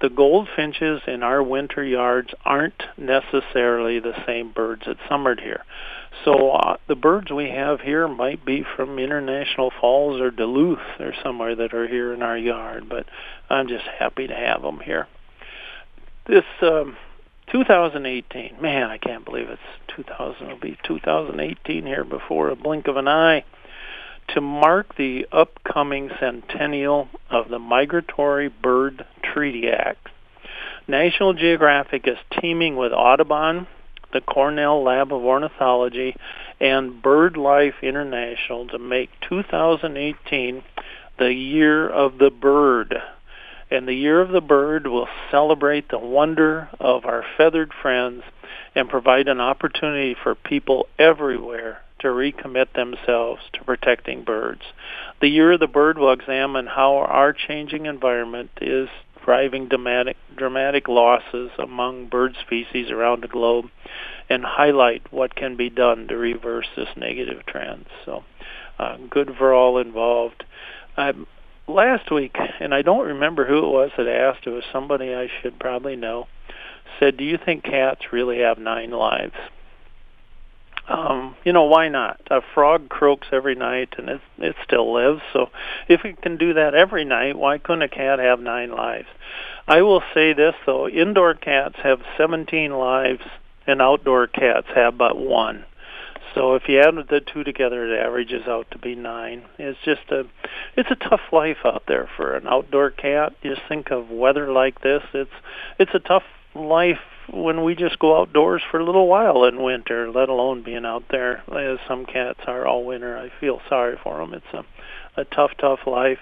The 0.00 0.08
goldfinches 0.08 1.02
in 1.08 1.24
our 1.24 1.42
winter 1.42 1.82
yards 1.82 2.30
aren't 2.44 2.84
necessarily 2.96 3.98
the 3.98 4.14
same 4.24 4.52
birds 4.52 4.82
that 4.86 4.96
summered 5.08 5.40
here. 5.40 5.64
So 6.24 6.52
uh, 6.52 6.76
the 6.86 6.94
birds 6.94 7.30
we 7.32 7.50
have 7.50 7.80
here 7.80 8.06
might 8.06 8.44
be 8.44 8.64
from 8.76 8.98
International 8.98 9.72
Falls 9.80 10.20
or 10.20 10.30
Duluth 10.30 11.00
or 11.00 11.12
somewhere 11.22 11.56
that 11.56 11.74
are 11.74 11.88
here 11.88 12.12
in 12.12 12.22
our 12.22 12.38
yard, 12.38 12.88
but 12.88 13.06
I'm 13.50 13.66
just 13.66 13.84
happy 13.98 14.28
to 14.28 14.34
have 14.34 14.62
them 14.62 14.80
here. 14.80 15.08
This 16.26 16.44
um, 16.62 16.96
2018, 17.50 18.60
man, 18.60 18.90
I 18.90 18.98
can't 18.98 19.24
believe 19.24 19.48
it's 19.48 19.60
2000. 19.96 20.46
It'll 20.46 20.58
be 20.58 20.78
2018 20.84 21.86
here 21.86 22.04
before 22.04 22.50
a 22.50 22.56
blink 22.56 22.88
of 22.88 22.96
an 22.96 23.08
eye 23.08 23.44
to 24.28 24.40
mark 24.40 24.96
the 24.96 25.26
upcoming 25.32 26.10
centennial 26.20 27.08
of 27.30 27.48
the 27.48 27.58
Migratory 27.58 28.48
Bird 28.48 29.06
Treaty 29.22 29.68
Act. 29.68 30.08
National 30.86 31.32
Geographic 31.32 32.06
is 32.06 32.18
teaming 32.40 32.76
with 32.76 32.92
Audubon, 32.92 33.66
the 34.12 34.20
Cornell 34.20 34.82
Lab 34.82 35.12
of 35.12 35.22
Ornithology, 35.22 36.14
and 36.60 37.02
BirdLife 37.02 37.82
International 37.82 38.66
to 38.68 38.78
make 38.78 39.10
2018 39.28 40.62
the 41.18 41.32
year 41.32 41.88
of 41.88 42.18
the 42.18 42.30
bird. 42.30 43.02
And 43.70 43.86
the 43.86 43.94
year 43.94 44.20
of 44.20 44.30
the 44.30 44.40
bird 44.40 44.86
will 44.86 45.08
celebrate 45.30 45.88
the 45.88 45.98
wonder 45.98 46.68
of 46.80 47.04
our 47.04 47.24
feathered 47.36 47.72
friends 47.82 48.22
and 48.74 48.88
provide 48.88 49.28
an 49.28 49.40
opportunity 49.40 50.16
for 50.22 50.34
people 50.34 50.86
everywhere 50.98 51.82
to 52.00 52.08
recommit 52.08 52.72
themselves 52.74 53.42
to 53.52 53.64
protecting 53.64 54.22
birds. 54.22 54.62
The 55.20 55.28
Year 55.28 55.52
of 55.52 55.60
the 55.60 55.66
Bird 55.66 55.98
will 55.98 56.12
examine 56.12 56.66
how 56.66 56.96
our 56.96 57.32
changing 57.32 57.86
environment 57.86 58.50
is 58.60 58.88
driving 59.24 59.68
dramatic, 59.68 60.16
dramatic 60.36 60.88
losses 60.88 61.50
among 61.58 62.06
bird 62.06 62.36
species 62.46 62.90
around 62.90 63.22
the 63.22 63.28
globe 63.28 63.66
and 64.30 64.44
highlight 64.44 65.12
what 65.12 65.34
can 65.34 65.56
be 65.56 65.68
done 65.68 66.06
to 66.08 66.16
reverse 66.16 66.66
this 66.76 66.88
negative 66.96 67.44
trend. 67.46 67.86
So 68.04 68.24
uh, 68.78 68.96
good 69.10 69.34
for 69.36 69.52
all 69.52 69.78
involved. 69.78 70.44
Um, 70.96 71.26
last 71.68 72.10
week, 72.10 72.36
and 72.60 72.74
I 72.74 72.82
don't 72.82 73.06
remember 73.06 73.46
who 73.46 73.58
it 73.58 73.70
was 73.70 73.90
that 73.96 74.08
asked, 74.08 74.46
it 74.46 74.50
was 74.50 74.64
somebody 74.72 75.14
I 75.14 75.28
should 75.40 75.58
probably 75.58 75.96
know, 75.96 76.26
said, 76.98 77.16
do 77.16 77.24
you 77.24 77.38
think 77.38 77.64
cats 77.64 78.12
really 78.12 78.40
have 78.40 78.58
nine 78.58 78.90
lives? 78.90 79.36
um, 80.88 81.36
you 81.44 81.52
know, 81.52 81.64
why 81.64 81.88
not? 81.88 82.20
A 82.30 82.40
frog 82.54 82.88
croaks 82.88 83.28
every 83.30 83.54
night, 83.54 83.94
and 83.98 84.08
it 84.08 84.20
it 84.38 84.56
still 84.64 84.92
lives. 84.92 85.20
So, 85.32 85.50
if 85.86 86.04
it 86.04 86.22
can 86.22 86.38
do 86.38 86.54
that 86.54 86.74
every 86.74 87.04
night, 87.04 87.36
why 87.36 87.58
couldn't 87.58 87.82
a 87.82 87.88
cat 87.88 88.18
have 88.18 88.40
nine 88.40 88.70
lives? 88.70 89.08
I 89.66 89.82
will 89.82 90.02
say 90.14 90.32
this 90.32 90.54
though: 90.64 90.88
indoor 90.88 91.34
cats 91.34 91.76
have 91.82 92.00
17 92.16 92.72
lives, 92.72 93.22
and 93.66 93.82
outdoor 93.82 94.26
cats 94.28 94.68
have 94.74 94.96
but 94.96 95.18
one. 95.18 95.66
So 96.34 96.54
if 96.54 96.62
you 96.68 96.80
add 96.80 96.94
the 97.08 97.20
two 97.20 97.44
together, 97.44 97.86
it 97.86 97.98
averages 97.98 98.46
out 98.46 98.70
to 98.72 98.78
be 98.78 98.94
nine. 98.94 99.44
It's 99.58 99.78
just 99.84 100.10
a, 100.10 100.24
it's 100.76 100.90
a 100.90 101.08
tough 101.08 101.20
life 101.32 101.58
out 101.64 101.84
there 101.88 102.08
for 102.16 102.36
an 102.36 102.46
outdoor 102.46 102.90
cat. 102.90 103.34
Just 103.42 103.62
think 103.68 103.90
of 103.90 104.10
weather 104.10 104.52
like 104.52 104.80
this. 104.82 105.02
It's, 105.14 105.30
it's 105.78 105.94
a 105.94 105.98
tough 105.98 106.24
life 106.54 107.00
when 107.30 107.62
we 107.62 107.74
just 107.74 107.98
go 107.98 108.20
outdoors 108.20 108.62
for 108.70 108.80
a 108.80 108.84
little 108.84 109.06
while 109.06 109.44
in 109.44 109.62
winter, 109.62 110.10
let 110.10 110.28
alone 110.28 110.62
being 110.62 110.86
out 110.86 111.04
there 111.10 111.42
as 111.54 111.78
some 111.86 112.06
cats 112.06 112.40
are 112.46 112.66
all 112.66 112.84
winter. 112.84 113.18
I 113.18 113.30
feel 113.40 113.60
sorry 113.68 113.98
for 114.02 114.18
them. 114.18 114.34
It's 114.34 114.54
a 114.54 114.64
a 115.18 115.24
tough, 115.24 115.50
tough 115.58 115.80
life. 115.86 116.20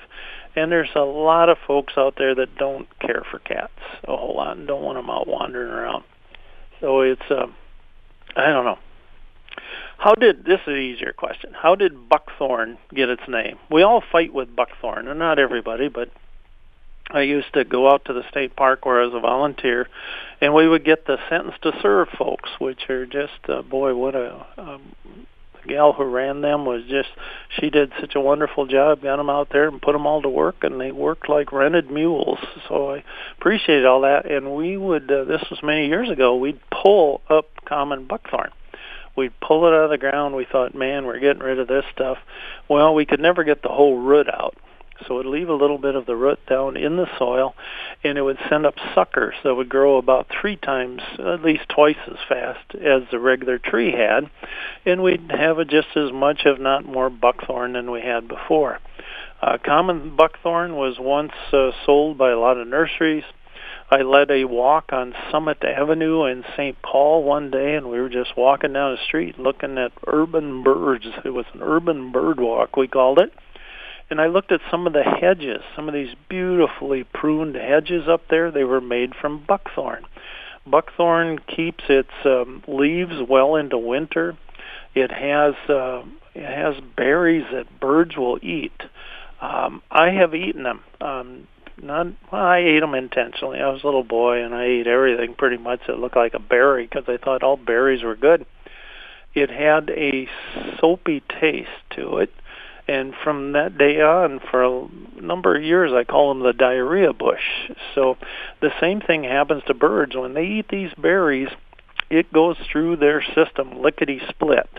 And 0.57 0.73
there's 0.73 0.91
a 0.97 1.01
lot 1.01 1.51
of 1.51 1.59
folks 1.67 1.95
out 1.97 2.15
there 2.17 2.35
that 2.35 2.57
don't 2.57 2.89
care 2.99 3.23
for 3.31 3.39
cats 3.39 3.73
a 4.05 4.17
whole 4.17 4.37
lot 4.37 4.57
and 4.57 4.67
don't 4.67 4.83
want 4.83 4.99
them 4.99 5.11
out 5.11 5.29
wandering 5.29 5.71
around. 5.71 6.05
So 6.81 7.03
it's 7.03 7.31
uh, 7.31 7.47
I 8.35 8.47
don't 8.47 8.65
know. 8.65 8.79
How 9.99 10.15
did 10.15 10.45
this 10.45 10.61
is 10.61 10.69
an 10.69 10.77
easier 10.77 11.13
question? 11.13 11.53
How 11.55 11.75
did 11.75 12.09
buckthorn 12.09 12.79
get 12.95 13.09
its 13.09 13.23
name? 13.29 13.59
We 13.71 13.83
all 13.83 14.03
fight 14.13 14.33
with 14.33 14.55
buckthorn, 14.55 15.09
and 15.09 15.19
not 15.19 15.39
everybody, 15.39 15.89
but 15.89 16.11
I 17.11 17.23
used 17.23 17.53
to 17.55 17.65
go 17.65 17.91
out 17.91 18.05
to 18.07 18.13
the 18.13 18.29
state 18.29 18.57
park 18.57 18.85
where 18.85 19.01
I 19.01 19.07
was 19.07 19.15
a 19.15 19.21
volunteer, 19.21 19.89
and 20.41 20.55
we 20.55 20.69
would 20.69 20.85
get 20.85 21.07
the 21.07 21.19
sentence 21.31 21.55
to 21.63 21.73
serve 21.81 22.09
folks, 22.19 22.51
which 22.59 22.91
are 22.91 23.07
just 23.07 23.49
uh, 23.49 23.63
boy, 23.63 23.95
what 23.95 24.15
a, 24.15 24.45
a 24.59 24.79
the 25.63 25.69
gal 25.69 25.93
who 25.93 26.05
ran 26.05 26.43
them 26.43 26.67
was 26.67 26.83
just 26.89 27.09
she 27.59 27.71
did 27.71 27.93
such 28.01 28.15
a 28.15 28.21
wonderful 28.21 28.67
job, 28.67 29.03
got 29.03 29.17
them 29.17 29.31
out 29.31 29.49
there 29.51 29.69
and 29.69 29.81
put 29.81 29.93
them 29.93 30.07
all 30.07 30.21
to 30.23 30.29
work, 30.29 30.57
and 30.63 30.81
they 30.81 30.93
worked 30.93 31.29
like 31.29 31.53
rented 31.53 31.91
mules. 31.91 32.39
So 32.69 32.91
I 32.95 33.05
appreciated 33.39 33.87
all 33.87 34.03
that, 34.03 34.31
and 34.31 34.55
we 34.55 34.77
would. 34.77 35.11
Uh, 35.11 35.25
this 35.25 35.43
was 35.51 35.61
many 35.63 35.87
years 35.87 36.11
ago. 36.11 36.37
We'd 36.37 36.61
pull 36.71 37.23
up 37.31 37.47
common 37.65 38.07
buckthorn 38.07 38.51
we'd 39.17 39.39
pull 39.41 39.67
it 39.67 39.73
out 39.73 39.85
of 39.85 39.91
the 39.91 39.99
ground. 39.99 40.35
We 40.35 40.47
thought, 40.51 40.75
man, 40.75 41.07
we're 41.07 41.21
getting 41.21 41.43
rid 41.43 41.59
of 41.59 41.69
this 41.69 41.85
stuff. 41.93 42.19
Well, 42.69 42.95
we 42.95 43.07
could 43.07 43.21
never 43.21 43.45
get 43.45 43.63
the 43.63 43.69
whole 43.69 43.99
root 43.99 44.29
out. 44.29 44.57
So 45.07 45.15
it 45.15 45.17
would 45.25 45.27
leave 45.27 45.49
a 45.49 45.55
little 45.55 45.79
bit 45.79 45.95
of 45.95 46.07
the 46.07 46.17
root 46.17 46.39
down 46.49 46.77
in 46.77 46.97
the 46.97 47.07
soil, 47.19 47.55
and 48.03 48.17
it 48.17 48.23
would 48.23 48.39
send 48.49 48.65
up 48.65 48.75
suckers 48.95 49.35
that 49.45 49.55
would 49.55 49.69
grow 49.69 49.99
about 49.99 50.27
three 50.29 50.57
times, 50.57 51.03
at 51.19 51.43
least 51.43 51.69
twice 51.69 51.99
as 52.07 52.17
fast 52.29 52.75
as 52.75 53.03
the 53.11 53.19
regular 53.19 53.59
tree 53.59 53.93
had, 53.93 54.31
and 54.87 55.03
we'd 55.03 55.31
have 55.31 55.59
just 55.69 55.89
as 55.97 56.13
much, 56.13 56.43
if 56.47 56.59
not 56.59 56.87
more, 56.87 57.11
buckthorn 57.11 57.75
than 57.75 57.91
we 57.91 58.01
had 58.01 58.27
before. 58.27 58.79
Uh, 59.43 59.59
common 59.63 60.17
buckthorn 60.17 60.77
was 60.77 60.99
once 60.99 61.33
uh, 61.53 61.71
sold 61.85 62.17
by 62.17 62.31
a 62.31 62.39
lot 62.39 62.57
of 62.57 62.67
nurseries. 62.67 63.25
I 63.89 64.03
led 64.03 64.33
a 64.33 64.45
walk 64.47 64.93
on 64.93 65.15
Summit 65.31 65.63
Avenue 65.63 66.25
in 66.25 66.45
St. 66.57 66.77
Paul 66.83 67.23
one 67.23 67.53
day, 67.53 67.77
and 67.77 67.89
we 67.89 68.01
were 68.01 68.09
just 68.09 68.37
walking 68.37 68.73
down 68.73 68.97
the 68.97 69.05
street 69.07 69.39
looking 69.39 69.79
at 69.79 69.93
urban 70.09 70.65
birds. 70.65 71.07
It 71.25 71.31
was 71.31 71.47
an 71.55 71.63
urban 71.63 72.11
bird 72.11 72.41
walk, 72.41 72.77
we 72.77 72.89
called 72.89 73.21
it. 73.21 73.33
And 74.11 74.21
I 74.21 74.27
looked 74.27 74.51
at 74.51 74.61
some 74.73 74.89
of 74.89 74.93
the 74.93 75.05
hedges, 75.05 75.63
some 75.77 75.87
of 75.87 75.95
these 75.95 76.15
beautifully 76.29 77.05
pruned 77.05 77.55
hedges 77.55 78.09
up 78.09 78.23
there. 78.29 78.51
They 78.51 78.65
were 78.65 78.81
made 78.81 79.15
from 79.15 79.45
buckthorn. 79.47 80.05
Buckthorn 80.67 81.39
keeps 81.39 81.85
its 81.89 82.11
um, 82.25 82.65
leaves 82.67 83.15
well 83.29 83.55
into 83.55 83.79
winter. 83.79 84.37
It 84.97 85.13
has 85.13 85.55
uh, 85.69 86.03
it 86.35 86.45
has 86.45 86.75
berries 86.97 87.47
that 87.53 87.79
birds 87.79 88.17
will 88.17 88.39
eat. 88.43 88.81
Um, 89.41 89.83
I 89.93 90.11
have 90.11 90.35
eaten 90.35 90.65
them. 90.65 90.81
Um, 91.01 91.47
not 91.83 92.07
well, 92.33 92.43
I 92.43 92.59
ate 92.59 92.81
them 92.81 92.95
intentionally. 92.95 93.61
I 93.61 93.69
was 93.69 93.83
a 93.83 93.87
little 93.87 94.05
boy 94.05 94.43
and 94.43 94.55
I 94.55 94.65
ate 94.65 94.87
everything 94.87 95.35
pretty 95.35 95.59
much 95.59 95.81
that 95.87 95.99
looked 95.99 96.17
like 96.17 96.35
a 96.35 96.39
berry 96.39 96.85
because 96.85 97.05
I 97.09 97.17
thought 97.17 97.43
all 97.43 97.57
berries 97.57 98.03
were 98.03 98.17
good. 98.17 98.47
It 99.35 99.51
had 99.51 99.91
a 99.91 100.29
soapy 100.81 101.23
taste 101.41 101.69
to 101.91 102.19
it, 102.19 102.33
and 102.89 103.15
from 103.23 103.53
that 103.53 103.77
day 103.77 104.01
on, 104.01 104.41
for 104.51 104.65
a 104.65 104.89
number 105.21 105.57
of 105.57 105.63
years, 105.63 105.93
I 105.93 106.05
call 106.05 106.33
them 106.33 106.43
the 106.43 106.53
diarrhea 106.53 107.13
bush. 107.13 107.71
So 107.95 108.17
the 108.61 108.73
same 108.81 109.01
thing 109.01 109.25
happens 109.25 109.63
to 109.67 109.75
birds 109.75 110.17
when 110.17 110.35
they 110.35 110.47
eat 110.47 110.69
these 110.69 110.93
berries. 110.95 111.49
It 112.09 112.33
goes 112.33 112.57
through 112.71 112.97
their 112.97 113.23
system 113.35 113.83
lickety 113.83 114.23
split. 114.29 114.71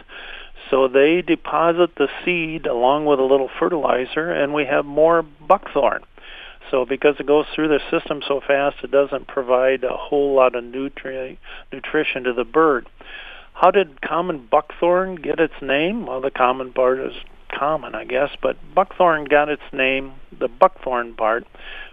So 0.71 0.87
they 0.87 1.21
deposit 1.21 1.95
the 1.95 2.07
seed 2.23 2.65
along 2.65 3.05
with 3.05 3.19
a 3.19 3.23
little 3.23 3.49
fertilizer, 3.59 4.31
and 4.31 4.53
we 4.53 4.65
have 4.65 4.85
more 4.85 5.21
buckthorn. 5.21 6.03
So 6.71 6.85
because 6.85 7.15
it 7.19 7.25
goes 7.25 7.45
through 7.53 7.69
the 7.69 7.79
system 7.91 8.21
so 8.27 8.41
fast, 8.45 8.77
it 8.83 8.91
doesn't 8.91 9.27
provide 9.27 9.83
a 9.83 9.95
whole 9.95 10.35
lot 10.35 10.55
of 10.55 10.63
nutri- 10.63 11.37
nutrition 11.71 12.23
to 12.23 12.33
the 12.33 12.43
bird. 12.43 12.89
How 13.53 13.71
did 13.71 14.01
common 14.01 14.47
buckthorn 14.51 15.15
get 15.15 15.39
its 15.39 15.61
name? 15.61 16.05
Well, 16.05 16.21
the 16.21 16.29
common 16.31 16.73
part 16.73 16.99
is 16.99 17.13
common, 17.57 17.95
I 17.95 18.03
guess, 18.03 18.29
but 18.41 18.57
buckthorn 18.75 19.25
got 19.25 19.49
its 19.49 19.63
name, 19.73 20.13
the 20.37 20.47
buckthorn 20.47 21.15
part, 21.15 21.45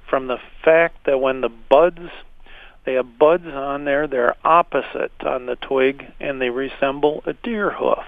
from 0.08 0.26
the 0.26 0.38
fact 0.64 1.06
that 1.06 1.20
when 1.20 1.40
the 1.40 1.48
buds, 1.48 2.10
they 2.84 2.94
have 2.94 3.18
buds 3.18 3.46
on 3.46 3.84
there, 3.84 4.06
they're 4.06 4.34
opposite 4.44 5.12
on 5.24 5.46
the 5.46 5.56
twig, 5.56 6.04
and 6.20 6.40
they 6.40 6.50
resemble 6.50 7.22
a 7.26 7.32
deer 7.32 7.70
hoof. 7.70 8.04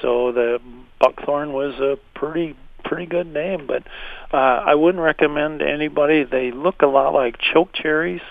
So 0.00 0.32
the 0.32 0.58
buckthorn 0.98 1.52
was 1.52 1.74
a 1.80 1.98
pretty 2.18 2.56
pretty 2.84 3.06
good 3.06 3.26
name, 3.26 3.66
but 3.66 3.82
uh, 4.32 4.36
I 4.66 4.74
wouldn't 4.74 5.02
recommend 5.02 5.62
anybody. 5.62 6.24
They 6.24 6.50
look 6.50 6.82
a 6.82 6.86
lot 6.86 7.14
like 7.14 7.38
choke 7.38 7.72
cherries, 7.72 8.22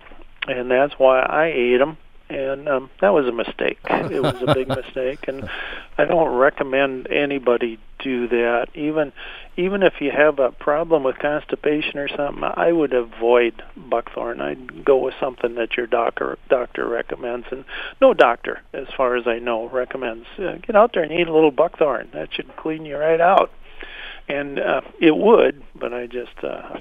and 0.48 0.70
that's 0.70 0.94
why 0.98 1.22
I 1.22 1.48
ate 1.48 1.78
them. 1.78 1.98
And 2.30 2.68
um, 2.68 2.90
that 3.02 3.14
was 3.14 3.28
a 3.28 3.32
mistake. 3.32 3.78
It 3.86 4.22
was 4.22 4.42
a 4.48 4.54
big 4.56 4.68
mistake, 4.68 5.28
and 5.28 5.48
I 5.98 6.06
don't 6.06 6.36
recommend 6.36 7.08
anybody 7.12 7.80
do 8.00 8.28
that. 8.30 8.68
Even 8.74 9.12
even 9.56 9.84
if 9.84 10.02
you 10.02 10.10
have 10.10 10.40
a 10.40 10.52
problem 10.52 11.04
with 11.04 11.18
constipation 11.20 12.00
or 12.00 12.08
something, 12.08 12.44
I 12.44 12.72
would 12.72 12.94
avoid 12.94 13.62
buckthorn. 13.78 14.42
I'd 14.42 14.84
go 14.84 14.98
with 14.98 15.14
something 15.20 15.56
that 15.56 15.78
your 15.78 15.86
doctor 15.86 16.38
doctor 16.50 16.88
recommends, 16.88 17.48
and 17.52 17.66
no 18.02 18.14
doctor, 18.14 18.62
as 18.74 18.88
far 18.96 19.16
as 19.16 19.28
I 19.28 19.40
know, 19.40 19.70
recommends. 19.70 20.26
Uh, 20.40 20.56
get 20.66 20.76
out 20.76 20.92
there 20.94 21.04
and 21.04 21.12
eat 21.12 21.28
a 21.28 21.34
little 21.34 21.52
buckthorn. 21.52 22.10
That 22.14 22.34
should 22.34 22.56
clean 22.56 22.86
you 22.86 22.98
right 22.98 23.22
out 23.22 23.52
and 24.28 24.60
uh, 24.60 24.82
it 25.00 25.16
would, 25.16 25.64
but 25.76 25.94
I 25.94 26.08
just 26.08 26.44
uh, 26.44 26.80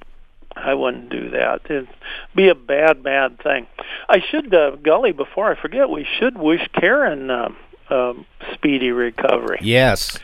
I 0.57 0.75
wouldn't 0.75 1.11
do 1.11 1.31
that. 1.31 1.63
It'd 1.65 1.89
be 2.35 2.49
a 2.49 2.55
bad, 2.55 3.03
bad 3.03 3.39
thing. 3.41 3.67
I 4.09 4.21
should, 4.21 4.53
uh, 4.55 4.77
Gully, 4.77 5.13
before 5.13 5.51
I 5.51 5.61
forget, 5.61 5.91
we 5.91 6.07
should 6.19 6.37
wish 6.37 6.67
Karen 6.75 7.31
uh, 7.31 7.49
um, 7.91 8.27
speedy 8.53 8.91
recovery. 8.91 9.59
Yes. 9.63 10.19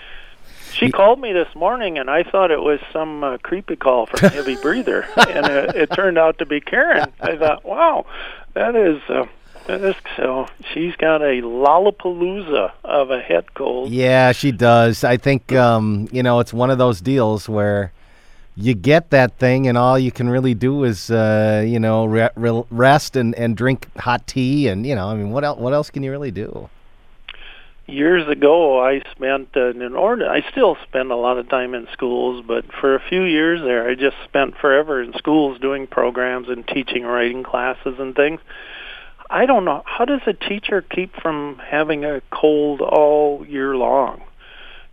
She 0.72 0.92
called 0.92 1.20
me 1.20 1.32
this 1.32 1.52
morning, 1.54 1.98
and 1.98 2.10
I 2.10 2.22
thought 2.22 2.50
it 2.50 2.60
was 2.60 2.78
some 2.92 3.24
uh, 3.24 3.38
creepy 3.38 3.74
call 3.74 4.06
from 4.06 4.30
Heavy 4.30 4.56
Breather, 4.56 5.02
and 5.16 5.46
it, 5.46 5.74
it 5.74 5.90
turned 5.92 6.18
out 6.18 6.38
to 6.38 6.46
be 6.46 6.60
Karen. 6.60 7.12
I 7.20 7.36
thought, 7.36 7.64
wow, 7.64 8.06
that 8.54 8.76
is 8.76 9.00
uh, 9.08 9.24
so 10.16 10.46
she's 10.72 10.96
got 10.96 11.20
a 11.20 11.42
lollapalooza 11.42 12.72
of 12.84 13.10
a 13.10 13.20
head 13.20 13.52
cold. 13.54 13.90
Yeah, 13.90 14.32
she 14.32 14.50
does. 14.50 15.04
I 15.04 15.18
think 15.18 15.52
um, 15.52 16.08
you 16.10 16.22
know 16.22 16.40
it's 16.40 16.52
one 16.52 16.70
of 16.70 16.78
those 16.78 17.00
deals 17.00 17.48
where 17.48 17.92
you 18.56 18.74
get 18.74 19.10
that 19.10 19.38
thing, 19.38 19.68
and 19.68 19.76
all 19.76 19.98
you 19.98 20.10
can 20.10 20.28
really 20.28 20.54
do 20.54 20.84
is 20.84 21.10
uh, 21.10 21.62
you 21.66 21.78
know 21.78 22.06
re- 22.06 22.30
re- 22.34 22.64
rest 22.70 23.16
and, 23.16 23.34
and 23.34 23.56
drink 23.56 23.94
hot 23.98 24.26
tea, 24.26 24.68
and 24.68 24.86
you 24.86 24.94
know 24.94 25.08
I 25.08 25.14
mean 25.14 25.30
what 25.30 25.44
else? 25.44 25.58
What 25.58 25.74
else 25.74 25.90
can 25.90 26.02
you 26.02 26.10
really 26.10 26.30
do? 26.30 26.70
Years 27.86 28.28
ago, 28.28 28.82
I 28.82 29.00
spent 29.12 29.48
uh, 29.56 29.70
in 29.70 29.94
order. 29.94 30.28
I 30.30 30.48
still 30.50 30.76
spend 30.88 31.10
a 31.10 31.16
lot 31.16 31.38
of 31.38 31.48
time 31.48 31.74
in 31.74 31.88
schools, 31.92 32.44
but 32.46 32.64
for 32.80 32.94
a 32.94 33.00
few 33.00 33.22
years 33.22 33.62
there, 33.62 33.88
I 33.88 33.94
just 33.94 34.16
spent 34.24 34.56
forever 34.58 35.02
in 35.02 35.14
schools 35.14 35.58
doing 35.58 35.86
programs 35.86 36.48
and 36.48 36.66
teaching 36.66 37.04
writing 37.04 37.42
classes 37.44 37.96
and 37.98 38.14
things 38.14 38.40
I 39.30 39.46
don't 39.46 39.64
know. 39.64 39.82
How 39.84 40.04
does 40.04 40.22
a 40.26 40.32
teacher 40.32 40.82
keep 40.82 41.14
from 41.20 41.60
having 41.64 42.04
a 42.04 42.22
cold 42.30 42.80
all 42.80 43.44
year 43.46 43.76
long? 43.76 44.22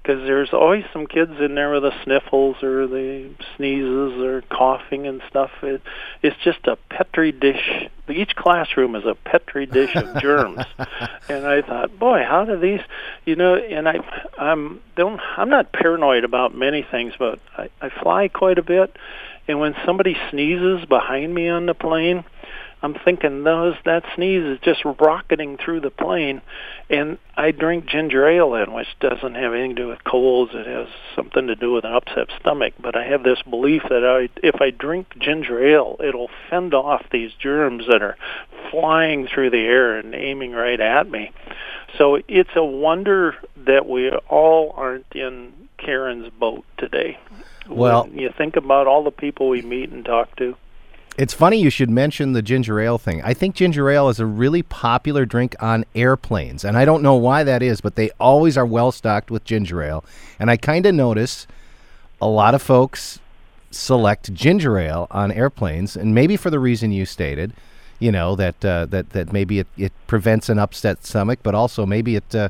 Because 0.01 0.21
there's 0.21 0.53
always 0.53 0.83
some 0.93 1.07
kids 1.07 1.31
in 1.39 1.55
there 1.55 1.71
with 1.71 1.81
the 1.81 2.03
sniffles 2.03 2.61
or 2.61 2.85
the 2.85 3.31
sneezes 3.55 4.21
or 4.21 4.43
coughing 4.51 5.07
and 5.07 5.19
stuff. 5.29 5.49
It, 5.63 5.81
it's 6.21 6.35
just 6.43 6.67
a 6.67 6.75
petri 6.89 7.31
dish. 7.31 7.89
Each 8.07 8.35
classroom 8.35 8.95
is 8.95 9.05
a 9.05 9.15
petri 9.15 9.65
dish 9.65 9.95
of 9.95 10.21
germs. 10.21 10.63
and 11.29 11.47
I 11.47 11.63
thought, 11.63 11.97
boy, 11.97 12.23
how 12.23 12.45
do 12.45 12.59
these? 12.59 12.81
You 13.25 13.35
know, 13.35 13.55
and 13.55 13.89
I, 13.89 13.95
I'm 14.37 14.79
don't. 14.95 15.19
I'm 15.37 15.49
not 15.49 15.73
paranoid 15.73 16.23
about 16.23 16.53
many 16.53 16.83
things, 16.83 17.13
but 17.17 17.39
I, 17.57 17.69
I 17.81 17.89
fly 17.89 18.27
quite 18.27 18.59
a 18.59 18.63
bit. 18.63 18.95
And 19.47 19.59
when 19.59 19.75
somebody 19.85 20.15
sneezes 20.29 20.85
behind 20.85 21.33
me 21.33 21.49
on 21.49 21.65
the 21.65 21.73
plane, 21.73 22.25
I'm 22.85 22.93
thinking 22.93 23.43
those 23.43 23.73
that 23.85 24.03
sneeze 24.13 24.43
is 24.43 24.59
just 24.59 24.85
rocketing 24.85 25.57
through 25.57 25.81
the 25.81 25.89
plane, 25.89 26.43
and 26.87 27.17
I 27.35 27.49
drink 27.49 27.87
ginger 27.87 28.29
ale 28.29 28.53
in, 28.53 28.73
which 28.73 28.87
doesn't 28.99 29.33
have 29.33 29.53
anything 29.53 29.75
to 29.75 29.81
do 29.81 29.87
with 29.87 30.03
colds. 30.03 30.51
It 30.53 30.67
has 30.67 30.87
something 31.15 31.47
to 31.47 31.55
do 31.55 31.71
with 31.71 31.83
an 31.83 31.93
upset 31.93 32.27
stomach. 32.39 32.75
But 32.79 32.95
I 32.95 33.05
have 33.05 33.23
this 33.23 33.41
belief 33.41 33.81
that 33.89 34.05
I, 34.05 34.29
if 34.45 34.61
I 34.61 34.69
drink 34.69 35.17
ginger 35.17 35.65
ale, 35.67 35.95
it'll 35.99 36.29
fend 36.51 36.75
off 36.75 37.03
these 37.11 37.31
germs 37.33 37.85
that 37.89 38.03
are 38.03 38.17
flying 38.69 39.27
through 39.27 39.49
the 39.49 39.65
air 39.65 39.97
and 39.97 40.13
aiming 40.13 40.51
right 40.51 40.79
at 40.79 41.09
me. 41.09 41.31
So 41.97 42.19
it's 42.27 42.55
a 42.55 42.63
wonder 42.63 43.35
that 43.65 43.89
we 43.89 44.11
all 44.11 44.75
aren't 44.77 45.11
in 45.15 45.53
Karen's 45.79 46.29
boat 46.39 46.65
today. 46.77 47.17
Well, 47.67 48.03
when 48.03 48.19
you 48.19 48.29
think 48.37 48.57
about 48.57 48.85
all 48.85 49.03
the 49.03 49.09
people 49.09 49.49
we 49.49 49.63
meet 49.63 49.89
and 49.89 50.05
talk 50.05 50.35
to. 50.35 50.55
It's 51.17 51.33
funny 51.33 51.61
you 51.61 51.69
should 51.69 51.89
mention 51.89 52.33
the 52.33 52.41
ginger 52.41 52.79
ale 52.79 52.97
thing. 52.97 53.21
I 53.23 53.33
think 53.33 53.55
ginger 53.55 53.89
ale 53.89 54.09
is 54.09 54.19
a 54.19 54.25
really 54.25 54.61
popular 54.63 55.25
drink 55.25 55.55
on 55.61 55.85
airplanes, 55.95 56.65
and 56.65 56.77
I 56.77 56.83
don't 56.83 57.01
know 57.01 57.15
why 57.15 57.43
that 57.43 57.63
is, 57.63 57.79
but 57.79 57.95
they 57.95 58.09
always 58.19 58.57
are 58.57 58.65
well 58.65 58.91
stocked 58.91 59.31
with 59.31 59.45
ginger 59.45 59.81
ale. 59.81 60.03
And 60.39 60.51
I 60.51 60.57
kind 60.57 60.85
of 60.85 60.93
notice 60.93 61.47
a 62.21 62.27
lot 62.27 62.53
of 62.53 62.61
folks 62.61 63.19
select 63.71 64.33
ginger 64.33 64.77
ale 64.77 65.07
on 65.09 65.31
airplanes, 65.31 65.95
and 65.95 66.13
maybe 66.13 66.35
for 66.35 66.49
the 66.49 66.59
reason 66.59 66.91
you 66.91 67.05
stated, 67.05 67.53
you 67.97 68.11
know 68.11 68.35
that 68.35 68.65
uh, 68.65 68.85
that 68.87 69.11
that 69.11 69.31
maybe 69.31 69.59
it, 69.59 69.67
it 69.77 69.93
prevents 70.07 70.49
an 70.49 70.59
upset 70.59 71.05
stomach, 71.05 71.39
but 71.43 71.55
also 71.55 71.85
maybe 71.85 72.17
it 72.17 72.35
uh, 72.35 72.49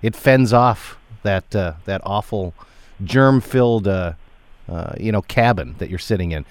it 0.00 0.16
fends 0.16 0.54
off 0.54 0.98
that 1.22 1.54
uh, 1.54 1.74
that 1.84 2.00
awful 2.04 2.54
germ 3.04 3.42
filled 3.42 3.86
uh, 3.86 4.14
uh, 4.70 4.94
you 4.98 5.12
know 5.12 5.20
cabin 5.20 5.74
that 5.78 5.90
you're 5.90 5.98
sitting 5.98 6.32
in. 6.32 6.46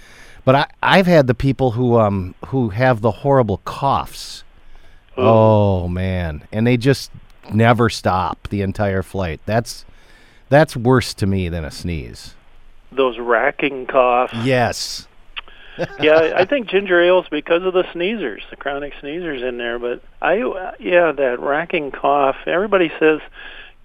But 0.45 0.55
I, 0.55 0.67
I've 0.81 1.07
had 1.07 1.27
the 1.27 1.33
people 1.33 1.71
who 1.71 1.97
um 1.97 2.35
who 2.47 2.69
have 2.69 3.01
the 3.01 3.11
horrible 3.11 3.57
coughs. 3.65 4.43
Oh. 5.17 5.87
man, 5.87 6.45
and 6.51 6.67
they 6.67 6.77
just 6.77 7.09
never 7.53 7.89
stop 7.89 8.47
the 8.49 8.61
entire 8.61 9.01
flight. 9.01 9.39
That's 9.45 9.85
that's 10.49 10.75
worse 10.75 11.13
to 11.15 11.25
me 11.25 11.49
than 11.49 11.65
a 11.65 11.71
sneeze. 11.71 12.35
Those 12.91 13.17
racking 13.17 13.87
coughs. 13.87 14.33
Yes. 14.43 15.07
yeah, 15.99 16.33
I 16.37 16.45
think 16.45 16.67
ginger 16.67 17.01
ale 17.01 17.21
is 17.21 17.27
because 17.29 17.63
of 17.63 17.73
the 17.73 17.83
sneezers, 17.91 18.41
the 18.49 18.55
chronic 18.55 18.93
sneezers 19.01 19.41
in 19.41 19.57
there. 19.57 19.77
But 19.77 20.01
I, 20.21 20.35
yeah, 20.79 21.11
that 21.11 21.39
racking 21.41 21.91
cough. 21.91 22.37
Everybody 22.45 22.91
says 22.99 23.19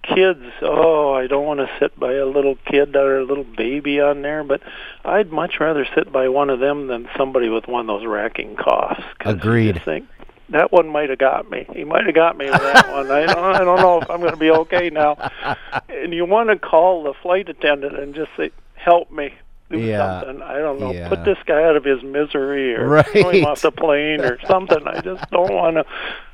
kids, 0.03 0.43
oh, 0.61 1.13
I 1.13 1.27
don't 1.27 1.45
want 1.45 1.59
to 1.59 1.69
sit 1.79 1.99
by 1.99 2.13
a 2.13 2.25
little 2.25 2.55
kid 2.65 2.95
or 2.95 3.19
a 3.19 3.25
little 3.25 3.43
baby 3.43 3.99
on 3.99 4.21
there, 4.21 4.43
but 4.43 4.61
I'd 5.05 5.31
much 5.31 5.59
rather 5.59 5.85
sit 5.95 6.11
by 6.11 6.29
one 6.29 6.49
of 6.49 6.59
them 6.59 6.87
than 6.87 7.09
somebody 7.17 7.49
with 7.49 7.67
one 7.67 7.81
of 7.81 7.87
those 7.87 8.05
racking 8.05 8.55
coughs. 8.55 9.03
Agreed. 9.21 9.81
think, 9.83 10.07
that 10.49 10.71
one 10.71 10.89
might 10.89 11.09
have 11.09 11.19
got 11.19 11.49
me. 11.49 11.65
He 11.73 11.83
might 11.83 12.05
have 12.05 12.15
got 12.15 12.37
me 12.37 12.45
with 12.45 12.61
that 12.61 12.91
one. 12.91 13.09
I 13.11 13.25
don't, 13.25 13.55
I 13.55 13.59
don't 13.59 13.79
know 13.79 14.01
if 14.01 14.09
I'm 14.09 14.19
going 14.19 14.31
to 14.31 14.37
be 14.37 14.51
okay 14.51 14.89
now. 14.89 15.17
And 15.89 16.13
you 16.15 16.25
want 16.25 16.49
to 16.49 16.57
call 16.57 17.03
the 17.03 17.13
flight 17.13 17.47
attendant 17.47 17.95
and 17.95 18.15
just 18.15 18.31
say, 18.35 18.49
"Help 18.73 19.11
me." 19.11 19.35
Do 19.71 19.79
Yeah. 19.79 20.21
something. 20.21 20.41
I 20.41 20.57
don't 20.59 20.79
know. 20.79 20.91
Yeah. 20.91 21.07
Put 21.09 21.23
this 21.25 21.37
guy 21.45 21.63
out 21.63 21.75
of 21.75 21.83
his 21.83 22.03
misery, 22.03 22.75
or 22.75 22.87
Right. 22.87 23.05
throw 23.05 23.29
him 23.29 23.45
off 23.45 23.61
the 23.61 23.71
plane, 23.71 24.21
or 24.21 24.37
something. 24.47 24.85
I 24.87 25.01
just 25.01 25.29
don't 25.31 25.53
want 25.53 25.77
to. 25.77 25.85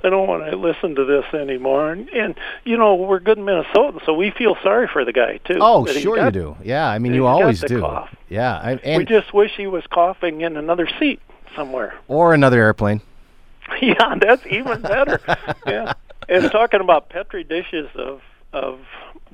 I 0.03 0.09
don't 0.09 0.27
want 0.27 0.49
to 0.49 0.57
listen 0.57 0.95
to 0.95 1.05
this 1.05 1.25
anymore. 1.33 1.91
And, 1.91 2.09
and 2.09 2.35
you 2.63 2.77
know, 2.77 2.95
we're 2.95 3.19
good 3.19 3.37
Minnesotans, 3.37 4.05
so 4.05 4.13
we 4.13 4.31
feel 4.31 4.55
sorry 4.63 4.87
for 4.87 5.05
the 5.05 5.13
guy 5.13 5.37
too. 5.45 5.57
Oh, 5.61 5.85
sure 5.85 6.17
you 6.23 6.31
do. 6.31 6.57
Yeah, 6.63 6.87
I 6.87 6.99
mean 6.99 7.13
you 7.13 7.25
always 7.25 7.61
do. 7.61 7.81
cough. 7.81 8.09
Yeah, 8.29 8.55
I, 8.83 8.97
we 8.97 9.05
just 9.05 9.33
wish 9.33 9.51
he 9.55 9.67
was 9.67 9.83
coughing 9.87 10.41
in 10.41 10.57
another 10.57 10.87
seat 10.99 11.19
somewhere. 11.55 11.93
or 12.07 12.33
another 12.33 12.61
airplane. 12.61 13.01
Yeah, 13.81 14.15
that's 14.21 14.45
even 14.49 14.81
better. 14.81 15.19
yeah. 15.67 15.93
And 16.29 16.49
talking 16.51 16.79
about 16.79 17.09
petri 17.09 17.43
dishes 17.43 17.89
of 17.95 18.21
of 18.53 18.79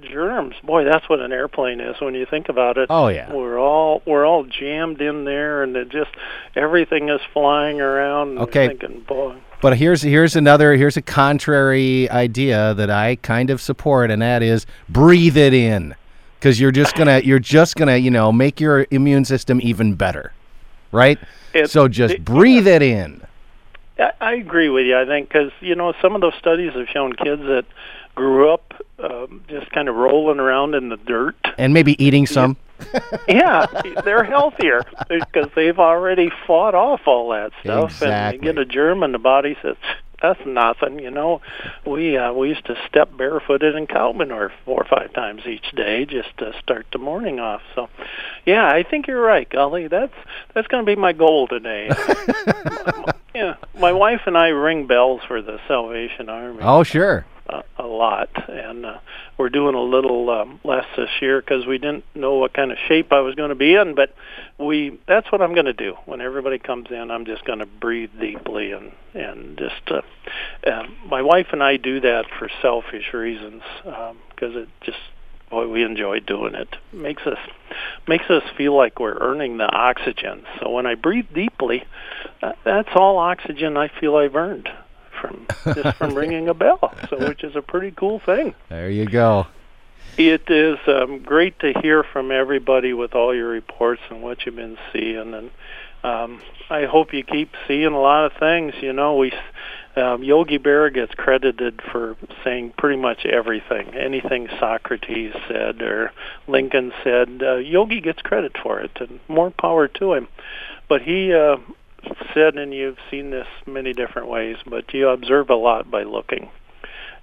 germs, 0.02 0.56
boy, 0.64 0.84
that's 0.84 1.08
what 1.08 1.20
an 1.20 1.32
airplane 1.32 1.80
is 1.80 1.96
when 2.02 2.16
you 2.16 2.26
think 2.26 2.50
about 2.50 2.78
it. 2.78 2.88
Oh, 2.90 3.08
yeah. 3.10 3.32
We're 3.32 3.60
all 3.60 4.02
we're 4.06 4.26
all 4.26 4.44
jammed 4.44 5.02
in 5.02 5.24
there 5.26 5.64
and 5.64 5.76
it 5.76 5.90
just 5.90 6.10
everything 6.56 7.10
is 7.10 7.22
flying 7.32 7.80
around 7.80 8.30
and 8.32 8.40
Okay. 8.40 8.68
thinking, 8.70 9.02
boy. 9.02 9.36
But 9.62 9.78
here's 9.78 10.02
here's 10.02 10.36
another 10.36 10.74
here's 10.76 10.98
a 10.98 11.02
contrary 11.02 12.10
idea 12.10 12.74
that 12.74 12.90
I 12.90 13.16
kind 13.18 13.50
of 13.50 13.62
support, 13.62 14.12
and 14.12 14.22
that 14.22 14.44
is 14.44 14.66
breathe 14.90 15.38
it 15.38 15.54
in, 15.54 15.96
because 16.40 16.60
you're 16.60 16.72
just 16.72 16.96
gonna 16.96 17.20
you're 17.20 17.40
just 17.40 17.76
gonna 17.78 17.96
you 17.96 18.12
know 18.12 18.32
make 18.34 18.60
your 18.60 18.86
immune 18.92 19.24
system 19.24 19.62
even 19.64 19.94
better, 19.94 20.34
right? 20.92 21.18
It- 21.54 21.70
so 21.70 21.88
just 21.88 22.16
it- 22.16 22.26
breathe 22.26 22.68
it 22.68 22.82
in. 22.82 23.22
I, 23.98 24.12
I 24.20 24.34
agree 24.34 24.68
with 24.70 24.86
you. 24.86 24.98
I 24.98 25.06
think 25.06 25.30
because 25.30 25.52
you 25.62 25.76
know 25.76 25.94
some 26.02 26.14
of 26.16 26.20
those 26.20 26.34
studies 26.40 26.74
have 26.74 26.90
shown 26.90 27.14
kids 27.14 27.44
that 27.44 27.64
grew 28.16 28.52
up 28.52 28.74
um, 29.04 29.42
just 29.48 29.70
kind 29.72 29.88
of 29.90 29.96
rolling 29.96 30.40
around 30.40 30.76
in 30.76 30.90
the 30.90 30.98
dirt. 30.98 31.36
and 31.58 31.74
maybe 31.74 32.02
eating 32.04 32.26
some. 32.26 32.58
yeah, 33.30 33.66
they're 34.04 34.24
healthier 34.24 34.82
because 35.08 35.50
they've 35.56 35.80
already 35.80 36.30
fought 36.48 36.76
off 36.76 37.02
all 37.06 37.30
that 37.30 37.52
stuff, 37.62 37.92
Exactly. 37.92 38.38
and 38.40 38.46
you 38.46 38.54
get 38.54 38.62
a 38.62 38.66
germ, 38.66 39.04
and 39.04 39.14
the 39.14 39.20
body 39.20 39.56
says 39.62 39.76
that's 40.22 40.40
nothing. 40.46 41.00
You 41.00 41.12
know, 41.12 41.42
we 41.86 42.18
uh, 42.18 42.34
we 42.34 42.50
used 42.50 42.66
to 42.66 42.76
step 42.88 43.16
barefooted 43.16 43.76
in 43.76 43.88
cow 43.88 44.12
manure 44.12 44.52
four 44.66 44.82
or 44.82 44.86
five 44.86 45.14
times 45.14 45.44
each 45.46 45.72
day 45.76 46.06
just 46.06 46.36
to 46.40 46.54
start 46.62 46.88
the 46.92 46.98
morning 46.98 47.40
off. 47.40 47.62
So, 47.76 47.90
yeah, 48.46 48.68
I 48.68 48.84
think 48.84 49.08
you're 49.08 49.22
right, 49.22 49.48
Gully. 49.50 49.88
That's 49.88 50.14
that's 50.54 50.68
going 50.68 50.86
to 50.86 50.90
be 50.90 51.00
my 51.00 51.14
goal 51.14 51.48
today. 51.48 51.90
yeah, 53.36 53.56
my 53.80 53.92
wife 53.92 54.22
and 54.26 54.38
I 54.38 54.48
ring 54.50 54.88
bells 54.88 55.22
for 55.28 55.42
the 55.42 55.60
Salvation 55.68 56.28
Army 56.30 56.60
Oh 56.62 56.84
sure. 56.84 57.26
A, 57.48 57.64
a 57.78 57.86
lot, 57.86 58.30
and 58.50 58.86
uh, 58.86 58.98
we're 59.38 59.50
doing 59.50 59.76
a 59.76 59.82
little 59.82 60.30
um, 60.30 60.60
less 60.64 60.86
this 60.96 61.10
year 61.22 61.42
because 61.42 61.66
we 61.66 61.78
didn't 61.78 62.06
know 62.16 62.36
what 62.36 62.54
kind 62.54 62.72
of 62.72 62.78
shape 62.88 63.12
I 63.12 63.20
was 63.20 63.36
going 63.36 63.50
to 63.50 63.56
be 63.56 63.76
in. 63.76 63.96
But 63.96 64.14
we 64.58 65.00
that's 65.08 65.32
what 65.32 65.42
I'm 65.42 65.54
going 65.54 65.66
to 65.66 65.74
do 65.74 65.96
when 66.06 66.22
everybody 66.22 66.60
comes 66.60 66.88
in. 66.90 67.12
I'm 67.12 67.26
just 67.26 67.46
going 67.46 67.60
to 67.60 67.66
breathe 67.66 68.12
deeply 68.20 68.72
and 68.72 68.92
and 69.14 69.58
just. 69.58 69.82
Uh, 69.88 70.02
uh, 70.66 70.84
my 71.08 71.22
wife 71.22 71.48
and 71.52 71.62
I 71.62 71.78
do 71.78 72.00
that 72.02 72.26
for 72.40 72.50
selfish 72.62 73.14
reasons 73.14 73.62
because 73.84 74.56
it 74.56 74.70
just. 74.82 74.98
Boy, 75.50 75.68
we 75.68 75.84
enjoy 75.84 76.20
doing 76.20 76.56
it. 76.56 76.76
Makes 76.92 77.28
us 77.28 77.38
makes 78.08 78.28
us 78.30 78.42
feel 78.58 78.76
like 78.76 79.00
we're 79.00 79.20
earning 79.20 79.58
the 79.58 79.66
oxygen. 79.72 80.46
So 80.60 80.72
when 80.72 80.88
I 80.88 80.96
breathe 80.96 81.28
deeply, 81.32 81.84
uh, 82.42 82.54
that's 82.66 82.90
all 82.96 83.20
oxygen 83.20 83.78
I 83.78 83.92
feel 84.00 84.16
I've 84.16 84.36
earned 84.36 84.68
from 85.24 85.48
just 85.74 85.98
from 85.98 86.14
ringing 86.16 86.50
a 86.50 86.54
bell. 86.54 86.94
So 87.10 87.18
which 87.28 87.44
is 87.44 87.56
a 87.56 87.62
pretty 87.62 87.92
cool 87.92 88.20
thing. 88.20 88.54
There 88.70 88.90
you 88.90 89.06
go. 89.06 89.48
It 90.18 90.50
is 90.50 90.78
um, 90.88 91.24
great 91.24 91.58
to 91.60 91.74
hear 91.82 92.04
from 92.04 92.32
everybody 92.32 92.94
with 92.94 93.16
all 93.16 93.34
your 93.34 93.48
reports 93.48 94.02
and 94.12 94.22
what 94.22 94.46
you've 94.46 94.56
been 94.56 94.78
seeing, 94.92 95.34
and 95.34 95.50
um, 96.04 96.42
I 96.70 96.86
hope 96.86 97.14
you 97.14 97.24
keep 97.24 97.52
seeing 97.68 97.94
a 97.94 98.00
lot 98.00 98.26
of 98.26 98.34
things. 98.40 98.74
You 98.82 98.94
know, 98.94 99.16
we 99.16 99.32
um, 99.96 100.24
Yogi 100.24 100.60
Berra 100.60 100.94
gets 100.94 101.14
credited 101.14 101.82
for 101.92 102.16
saying 102.44 102.74
pretty 102.78 103.00
much 103.00 103.26
everything. 103.26 103.94
Anything 103.96 104.50
Socrates 104.60 105.34
said 105.48 105.82
or 105.82 106.12
Lincoln 106.48 106.92
said, 107.04 107.42
uh, 107.44 107.56
Yogi 107.56 108.02
gets 108.02 108.22
credit 108.22 108.56
for 108.62 108.80
it, 108.80 108.92
and 109.00 109.20
more 109.28 109.52
power 109.52 109.88
to 109.88 110.14
him. 110.14 110.28
But 110.90 111.04
he 111.04 111.34
uh, 111.34 111.58
said, 112.34 112.56
and 112.56 112.74
you've 112.74 112.98
seen 113.10 113.30
this 113.32 113.48
many 113.66 113.94
different 113.94 114.28
ways, 114.28 114.58
but 114.66 114.94
you 114.94 115.10
observe 115.10 115.50
a 115.50 115.56
lot 115.56 115.90
by 115.90 116.04
looking. 116.04 116.50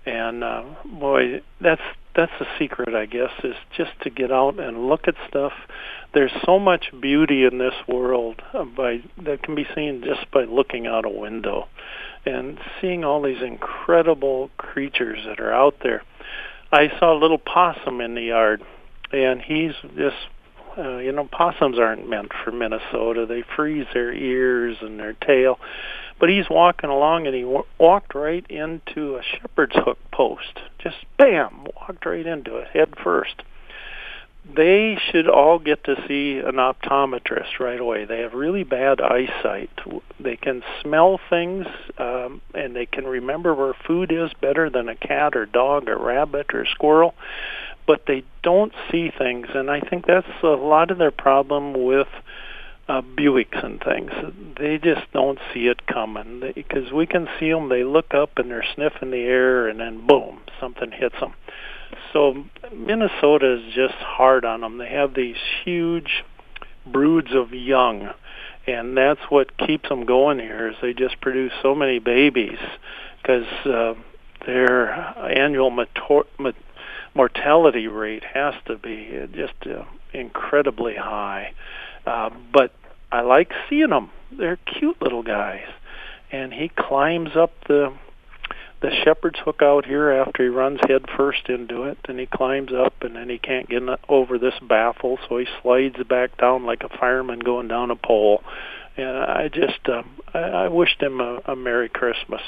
And 0.07 0.43
uh, 0.43 0.65
boy, 0.85 1.43
that's 1.61 1.83
that's 2.17 2.33
the 2.41 2.47
secret, 2.59 2.95
I 2.95 3.07
guess, 3.07 3.31
is 3.45 3.55
just 3.77 3.93
to 4.03 4.11
get 4.11 4.33
out 4.33 4.59
and 4.59 4.89
look 4.89 5.07
at 5.07 5.15
stuff. 5.29 5.53
There's 6.13 6.33
so 6.45 6.59
much 6.59 6.91
beauty 7.01 7.45
in 7.45 7.59
this 7.59 7.75
world 7.87 8.43
by 8.53 9.03
that 9.23 9.43
can 9.43 9.55
be 9.55 9.67
seen 9.75 10.03
just 10.05 10.31
by 10.31 10.45
looking 10.45 10.87
out 10.87 11.05
a 11.05 11.11
window 11.11 11.69
and 12.27 12.59
seeing 12.81 13.05
all 13.05 13.23
these 13.23 13.43
incredible 13.43 14.51
creatures 14.57 15.21
that 15.27 15.41
are 15.41 15.53
out 15.53 15.77
there. 15.83 16.03
I 16.73 16.89
saw 16.99 17.13
a 17.13 17.19
little 17.19 17.39
possum 17.39 18.01
in 18.01 18.15
the 18.15 18.23
yard, 18.23 18.63
and 19.13 19.41
he's 19.41 19.73
just 19.97 20.17
uh, 20.79 20.99
you 20.99 21.13
know, 21.13 21.29
possums 21.31 21.79
aren't 21.79 22.09
meant 22.09 22.33
for 22.45 22.53
Minnesota. 22.53 23.27
They 23.27 23.45
freeze 23.57 23.87
their 23.93 24.13
ears 24.13 24.77
and 24.81 24.99
their 24.99 25.15
tail. 25.15 25.59
But 26.19 26.29
he's 26.29 26.49
walking 26.51 26.91
along 26.91 27.27
and 27.27 27.35
he 27.35 27.43
w- 27.43 27.65
walked 27.79 28.15
right 28.15 28.45
into 28.51 29.17
a 29.17 29.23
shepherd's 29.23 29.75
hook 29.75 29.99
post. 30.13 30.59
Just 30.79 30.97
bam, 31.17 31.67
walked 31.77 32.05
right 32.05 32.27
into 32.27 32.57
it 32.57 32.69
head 32.69 32.95
first. 33.03 33.43
They 34.55 34.99
should 35.11 35.29
all 35.29 35.59
get 35.59 35.85
to 35.85 35.97
see 36.09 36.39
an 36.39 36.57
optometrist 36.57 37.61
right 37.61 37.79
away. 37.79 38.05
They 38.07 38.21
have 38.21 38.33
really 38.33 38.65
bad 38.65 39.01
eyesight. 39.01 39.71
They 40.19 40.37
can 40.37 40.63
smell 40.83 41.21
things 41.29 41.67
um, 41.99 42.41
and 42.55 42.75
they 42.75 42.87
can 42.87 43.05
remember 43.07 43.55
where 43.55 43.75
food 43.87 44.11
is 44.11 44.31
better 44.41 44.69
than 44.69 44.89
a 44.89 44.97
cat 44.97 45.37
or 45.37 45.47
dog 45.47 45.89
or 45.89 45.99
rabbit 45.99 46.53
or 46.53 46.67
squirrel 46.67 47.15
but 47.91 48.07
they 48.07 48.23
don't 48.45 48.73
see 48.89 49.11
things, 49.11 49.49
and 49.53 49.69
I 49.69 49.81
think 49.81 50.07
that's 50.07 50.29
a 50.45 50.47
lot 50.47 50.93
of 50.93 50.99
their 50.99 51.11
problem 51.11 51.73
with 51.85 52.07
uh, 52.89 53.03
Buicks 53.03 53.65
and 53.65 53.83
things. 53.83 54.13
They 54.57 54.79
just 54.79 55.11
don't 55.13 55.41
see 55.53 55.67
it 55.67 55.89
coming 55.89 56.53
because 56.55 56.93
we 56.93 57.07
can 57.07 57.27
see 57.41 57.51
them. 57.51 57.69
They 57.69 57.83
look 57.83 58.15
up 58.15 58.39
and 58.39 58.49
they're 58.49 58.65
sniffing 58.77 59.11
the 59.11 59.25
air, 59.25 59.67
and 59.67 59.81
then 59.81 60.07
boom, 60.07 60.39
something 60.61 60.93
hits 60.93 61.19
them. 61.19 61.35
So 62.13 62.45
Minnesota 62.73 63.55
is 63.55 63.75
just 63.75 63.95
hard 63.95 64.45
on 64.45 64.61
them. 64.61 64.79
They 64.79 64.91
have 64.91 65.15
these 65.15 65.35
huge 65.65 66.23
broods 66.87 67.35
of 67.35 67.53
young, 67.53 68.11
and 68.69 68.97
that's 68.97 69.23
what 69.31 69.59
keeps 69.59 69.89
them 69.89 70.07
going 70.07 70.39
here. 70.39 70.69
Is 70.69 70.77
they 70.81 70.95
just 70.95 71.21
produce 71.21 71.53
so 71.61 71.75
many 71.75 71.99
babies 71.99 72.59
because 73.21 73.49
uh, 73.67 73.95
their 74.47 74.93
annual 75.29 75.71
mator- 75.71 76.29
mat- 76.39 76.55
mortality 77.15 77.87
rate 77.87 78.25
has 78.25 78.55
to 78.67 78.77
be 78.77 79.27
just 79.33 79.55
uh, 79.67 79.85
incredibly 80.13 80.95
high. 80.97 81.53
Uh, 82.07 82.31
but 82.53 82.73
I 83.13 83.23
like 83.23 83.53
seeing 83.69 83.91
them. 83.91 84.11
They're 84.33 84.57
cute 84.57 85.01
little 85.03 85.23
guys. 85.23 85.67
And 86.31 86.53
he 86.53 86.69
climbs 86.69 87.37
up 87.37 87.53
the 87.67 87.93
the 88.81 88.91
shepherd's 89.05 89.39
hook 89.41 89.61
out 89.63 89.85
here 89.85 90.11
after 90.11 90.43
he 90.43 90.49
runs 90.49 90.81
head 90.89 91.05
first 91.15 91.51
into 91.51 91.83
it, 91.83 91.99
and 92.09 92.19
he 92.19 92.25
climbs 92.25 92.73
up, 92.73 92.95
and 93.03 93.15
then 93.15 93.29
he 93.29 93.37
can't 93.39 93.69
get 93.69 93.83
over 94.09 94.39
this 94.39 94.55
baffle, 94.67 95.19
so 95.29 95.37
he 95.37 95.47
slides 95.61 96.03
back 96.09 96.39
down 96.39 96.65
like 96.65 96.83
a 96.83 96.89
fireman 96.89 97.41
going 97.41 97.69
down 97.69 97.91
a 97.91 97.97
pole. 97.97 98.43
And 98.97 99.19
I 99.19 99.49
just, 99.49 99.87
um, 99.89 100.09
I, 100.33 100.39
I 100.39 100.69
wished 100.69 101.03
him 101.03 101.21
a, 101.21 101.41
a 101.45 101.57
Merry 101.57 101.91
Christmas. 101.91 102.41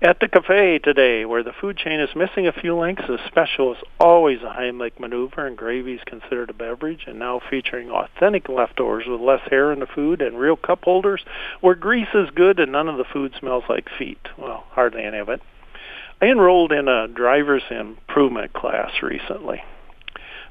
At 0.00 0.20
the 0.20 0.28
cafe 0.28 0.78
today, 0.78 1.24
where 1.24 1.42
the 1.42 1.52
food 1.52 1.76
chain 1.76 1.98
is 1.98 2.14
missing 2.14 2.46
a 2.46 2.52
few 2.52 2.76
links, 2.78 3.02
the 3.08 3.18
special 3.26 3.72
is 3.72 3.82
always 3.98 4.42
a 4.42 4.54
Heimlich 4.56 5.00
maneuver, 5.00 5.44
and 5.44 5.56
gravy 5.56 5.94
is 5.94 6.04
considered 6.06 6.50
a 6.50 6.52
beverage, 6.52 7.04
and 7.08 7.18
now 7.18 7.40
featuring 7.50 7.90
authentic 7.90 8.48
leftovers 8.48 9.06
with 9.08 9.20
less 9.20 9.40
hair 9.50 9.72
in 9.72 9.80
the 9.80 9.86
food 9.86 10.22
and 10.22 10.38
real 10.38 10.54
cup 10.54 10.84
holders, 10.84 11.24
where 11.60 11.74
grease 11.74 12.14
is 12.14 12.30
good 12.30 12.60
and 12.60 12.70
none 12.70 12.88
of 12.88 12.96
the 12.96 13.04
food 13.12 13.34
smells 13.40 13.64
like 13.68 13.88
feet. 13.98 14.20
Well, 14.36 14.64
hardly 14.70 15.02
any 15.02 15.18
of 15.18 15.28
it. 15.28 15.42
I 16.22 16.26
enrolled 16.26 16.70
in 16.70 16.86
a 16.86 17.08
driver's 17.08 17.64
improvement 17.68 18.52
class 18.52 19.02
recently. 19.02 19.64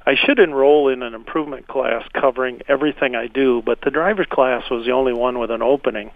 I 0.06 0.16
should 0.16 0.40
enroll 0.40 0.88
in 0.88 1.04
an 1.04 1.14
improvement 1.14 1.68
class 1.68 2.04
covering 2.14 2.62
everything 2.68 3.16
I 3.16 3.28
do, 3.28 3.62
but 3.66 3.80
the 3.82 3.92
driver's 3.92 4.28
class 4.30 4.70
was 4.70 4.86
the 4.86 4.94
only 4.94 5.14
one 5.14 5.40
with 5.40 5.52
an 5.52 5.62
opening 5.62 6.12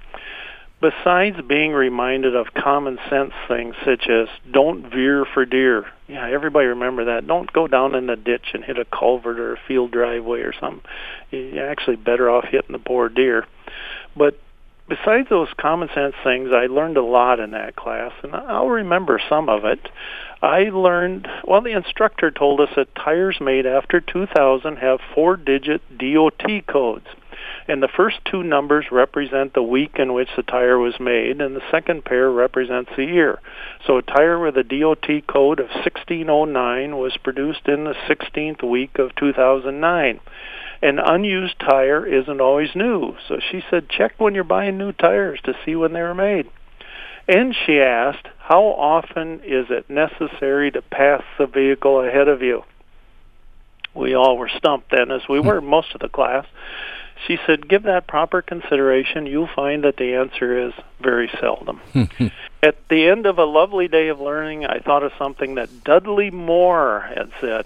besides 0.81 1.37
being 1.47 1.71
reminded 1.71 2.35
of 2.35 2.47
common 2.53 2.97
sense 3.09 3.33
things 3.47 3.75
such 3.85 4.07
as 4.09 4.27
don't 4.51 4.91
veer 4.91 5.25
for 5.25 5.45
deer, 5.45 5.85
Yeah, 6.07 6.27
everybody 6.29 6.67
remember 6.67 7.05
that. 7.05 7.27
Don't 7.27 7.51
go 7.53 7.67
down 7.67 7.95
in 7.95 8.07
the 8.07 8.15
ditch 8.15 8.47
and 8.53 8.63
hit 8.63 8.77
a 8.77 8.85
culvert 8.85 9.39
or 9.39 9.53
a 9.53 9.59
field 9.67 9.91
driveway 9.91 10.41
or 10.41 10.53
something. 10.59 10.83
You're 11.29 11.69
actually 11.69 11.97
better 11.97 12.29
off 12.29 12.45
hitting 12.45 12.73
the 12.73 12.79
poor 12.79 13.07
deer. 13.07 13.45
But 14.17 14.37
besides 14.89 15.29
those 15.29 15.47
common 15.57 15.89
sense 15.95 16.15
things, 16.23 16.49
I 16.51 16.65
learned 16.65 16.97
a 16.97 17.03
lot 17.03 17.39
in 17.39 17.51
that 17.51 17.75
class, 17.75 18.11
and 18.23 18.35
I'll 18.35 18.67
remember 18.67 19.21
some 19.29 19.47
of 19.47 19.63
it. 19.63 19.79
I 20.41 20.63
learned, 20.63 21.27
well, 21.45 21.61
the 21.61 21.71
instructor 21.71 22.31
told 22.31 22.59
us 22.59 22.69
that 22.75 22.93
tires 22.95 23.37
made 23.39 23.65
after 23.65 24.01
2000 24.01 24.77
have 24.77 24.99
four 25.13 25.37
digit 25.37 25.81
DOT 25.97 26.65
codes. 26.67 27.05
And 27.67 27.82
the 27.82 27.88
first 27.88 28.17
two 28.26 28.43
numbers 28.43 28.86
represent 28.91 29.54
the 29.54 29.63
week 29.63 29.97
in 29.97 30.13
which 30.13 30.30
the 30.36 30.43
tire 30.43 30.78
was 30.78 31.00
made, 31.00 31.41
and 31.41 31.56
the 31.56 31.71
second 31.71 32.06
pair 32.06 32.30
represents 32.30 32.91
the 32.95 33.06
year. 33.06 33.39
So 33.86 33.97
a 33.97 34.02
tire 34.02 34.39
with 34.39 34.58
a 34.58 34.63
DOT 34.63 35.28
code 35.28 35.60
of 35.60 35.67
1609 35.67 36.97
was 36.97 37.15
produced 37.17 37.67
in 37.67 37.84
the 37.84 37.95
16th 38.08 38.63
week 38.63 38.97
of 38.97 39.15
2009 39.15 40.19
an 40.82 41.00
unused 41.00 41.60
tire 41.60 42.06
isn't 42.06 42.41
always 42.41 42.69
new. 42.76 43.15
So 43.28 43.39
she 43.52 43.63
said, 43.69 43.89
check 43.89 44.13
when 44.17 44.34
you're 44.34 44.43
buying 44.43 44.78
new 44.78 44.91
tires 44.91 45.39
to 45.43 45.54
see 45.63 45.76
when 45.76 45.93
they 45.93 46.02
were 46.02 46.15
made. 46.15 46.50
And 47.28 47.56
she 47.65 47.80
asked, 47.80 48.28
how 48.39 48.63
often 48.63 49.41
is 49.43 49.67
it 49.69 49.89
necessary 49.89 50.71
to 50.71 50.82
pass 50.82 51.24
the 51.38 51.45
vehicle 51.45 52.02
ahead 52.02 52.28
of 52.28 52.41
you? 52.41 52.63
We 53.93 54.15
all 54.15 54.38
were 54.38 54.50
stumped 54.50 54.91
then, 54.91 55.12
as 55.12 55.21
we 55.30 55.39
were 55.39 55.62
most 55.62 55.93
of 55.93 56.02
the 56.02 56.10
class. 56.10 56.45
She 57.27 57.38
said, 57.45 57.67
give 57.67 57.84
that 57.84 58.07
proper 58.07 58.41
consideration. 58.41 59.27
You'll 59.27 59.49
find 59.55 59.84
that 59.84 59.97
the 59.97 60.15
answer 60.15 60.67
is 60.67 60.73
very 60.99 61.29
seldom. 61.39 61.81
At 62.63 62.77
the 62.89 63.07
end 63.07 63.25
of 63.25 63.38
a 63.38 63.45
lovely 63.45 63.88
day 63.88 64.07
of 64.07 64.19
learning, 64.19 64.65
I 64.65 64.79
thought 64.79 65.03
of 65.03 65.12
something 65.17 65.55
that 65.55 65.84
Dudley 65.84 66.31
Moore 66.31 67.01
had 67.15 67.31
said. 67.39 67.65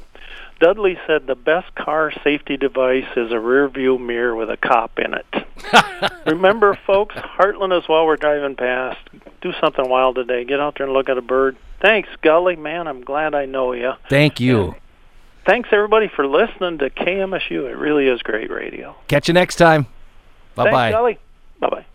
Dudley 0.59 0.97
said 1.05 1.27
the 1.27 1.35
best 1.35 1.73
car 1.75 2.13
safety 2.23 2.55
device 2.57 3.07
is 3.17 3.31
a 3.31 3.39
rear 3.39 3.67
view 3.67 3.97
mirror 3.97 4.35
with 4.35 4.49
a 4.49 4.57
cop 4.57 4.99
in 4.99 5.13
it. 5.13 5.45
Remember, 6.25 6.77
folks, 6.87 7.15
Heartland 7.15 7.77
is 7.77 7.87
while 7.89 8.05
we're 8.05 8.15
driving 8.15 8.55
past. 8.55 8.99
Do 9.41 9.51
something 9.59 9.87
wild 9.87 10.15
today. 10.15 10.45
Get 10.45 10.59
out 10.59 10.75
there 10.77 10.87
and 10.87 10.93
look 10.93 11.09
at 11.09 11.17
a 11.17 11.21
bird. 11.21 11.57
Thanks, 11.81 12.09
Gully. 12.21 12.55
Man, 12.55 12.87
I'm 12.87 13.03
glad 13.03 13.35
I 13.35 13.45
know 13.45 13.73
you. 13.73 13.93
Thank 14.09 14.39
you 14.39 14.75
thanks 15.45 15.69
everybody 15.71 16.07
for 16.07 16.27
listening 16.27 16.77
to 16.79 16.89
KMSU. 16.89 17.69
It 17.69 17.77
really 17.77 18.07
is 18.07 18.21
great 18.21 18.49
radio. 18.49 18.95
Catch 19.07 19.27
you 19.27 19.33
next 19.33 19.55
time. 19.55 19.87
Bye 20.55 20.71
bye. 20.71 20.91
Bye 21.59 21.69
bye. 21.69 21.85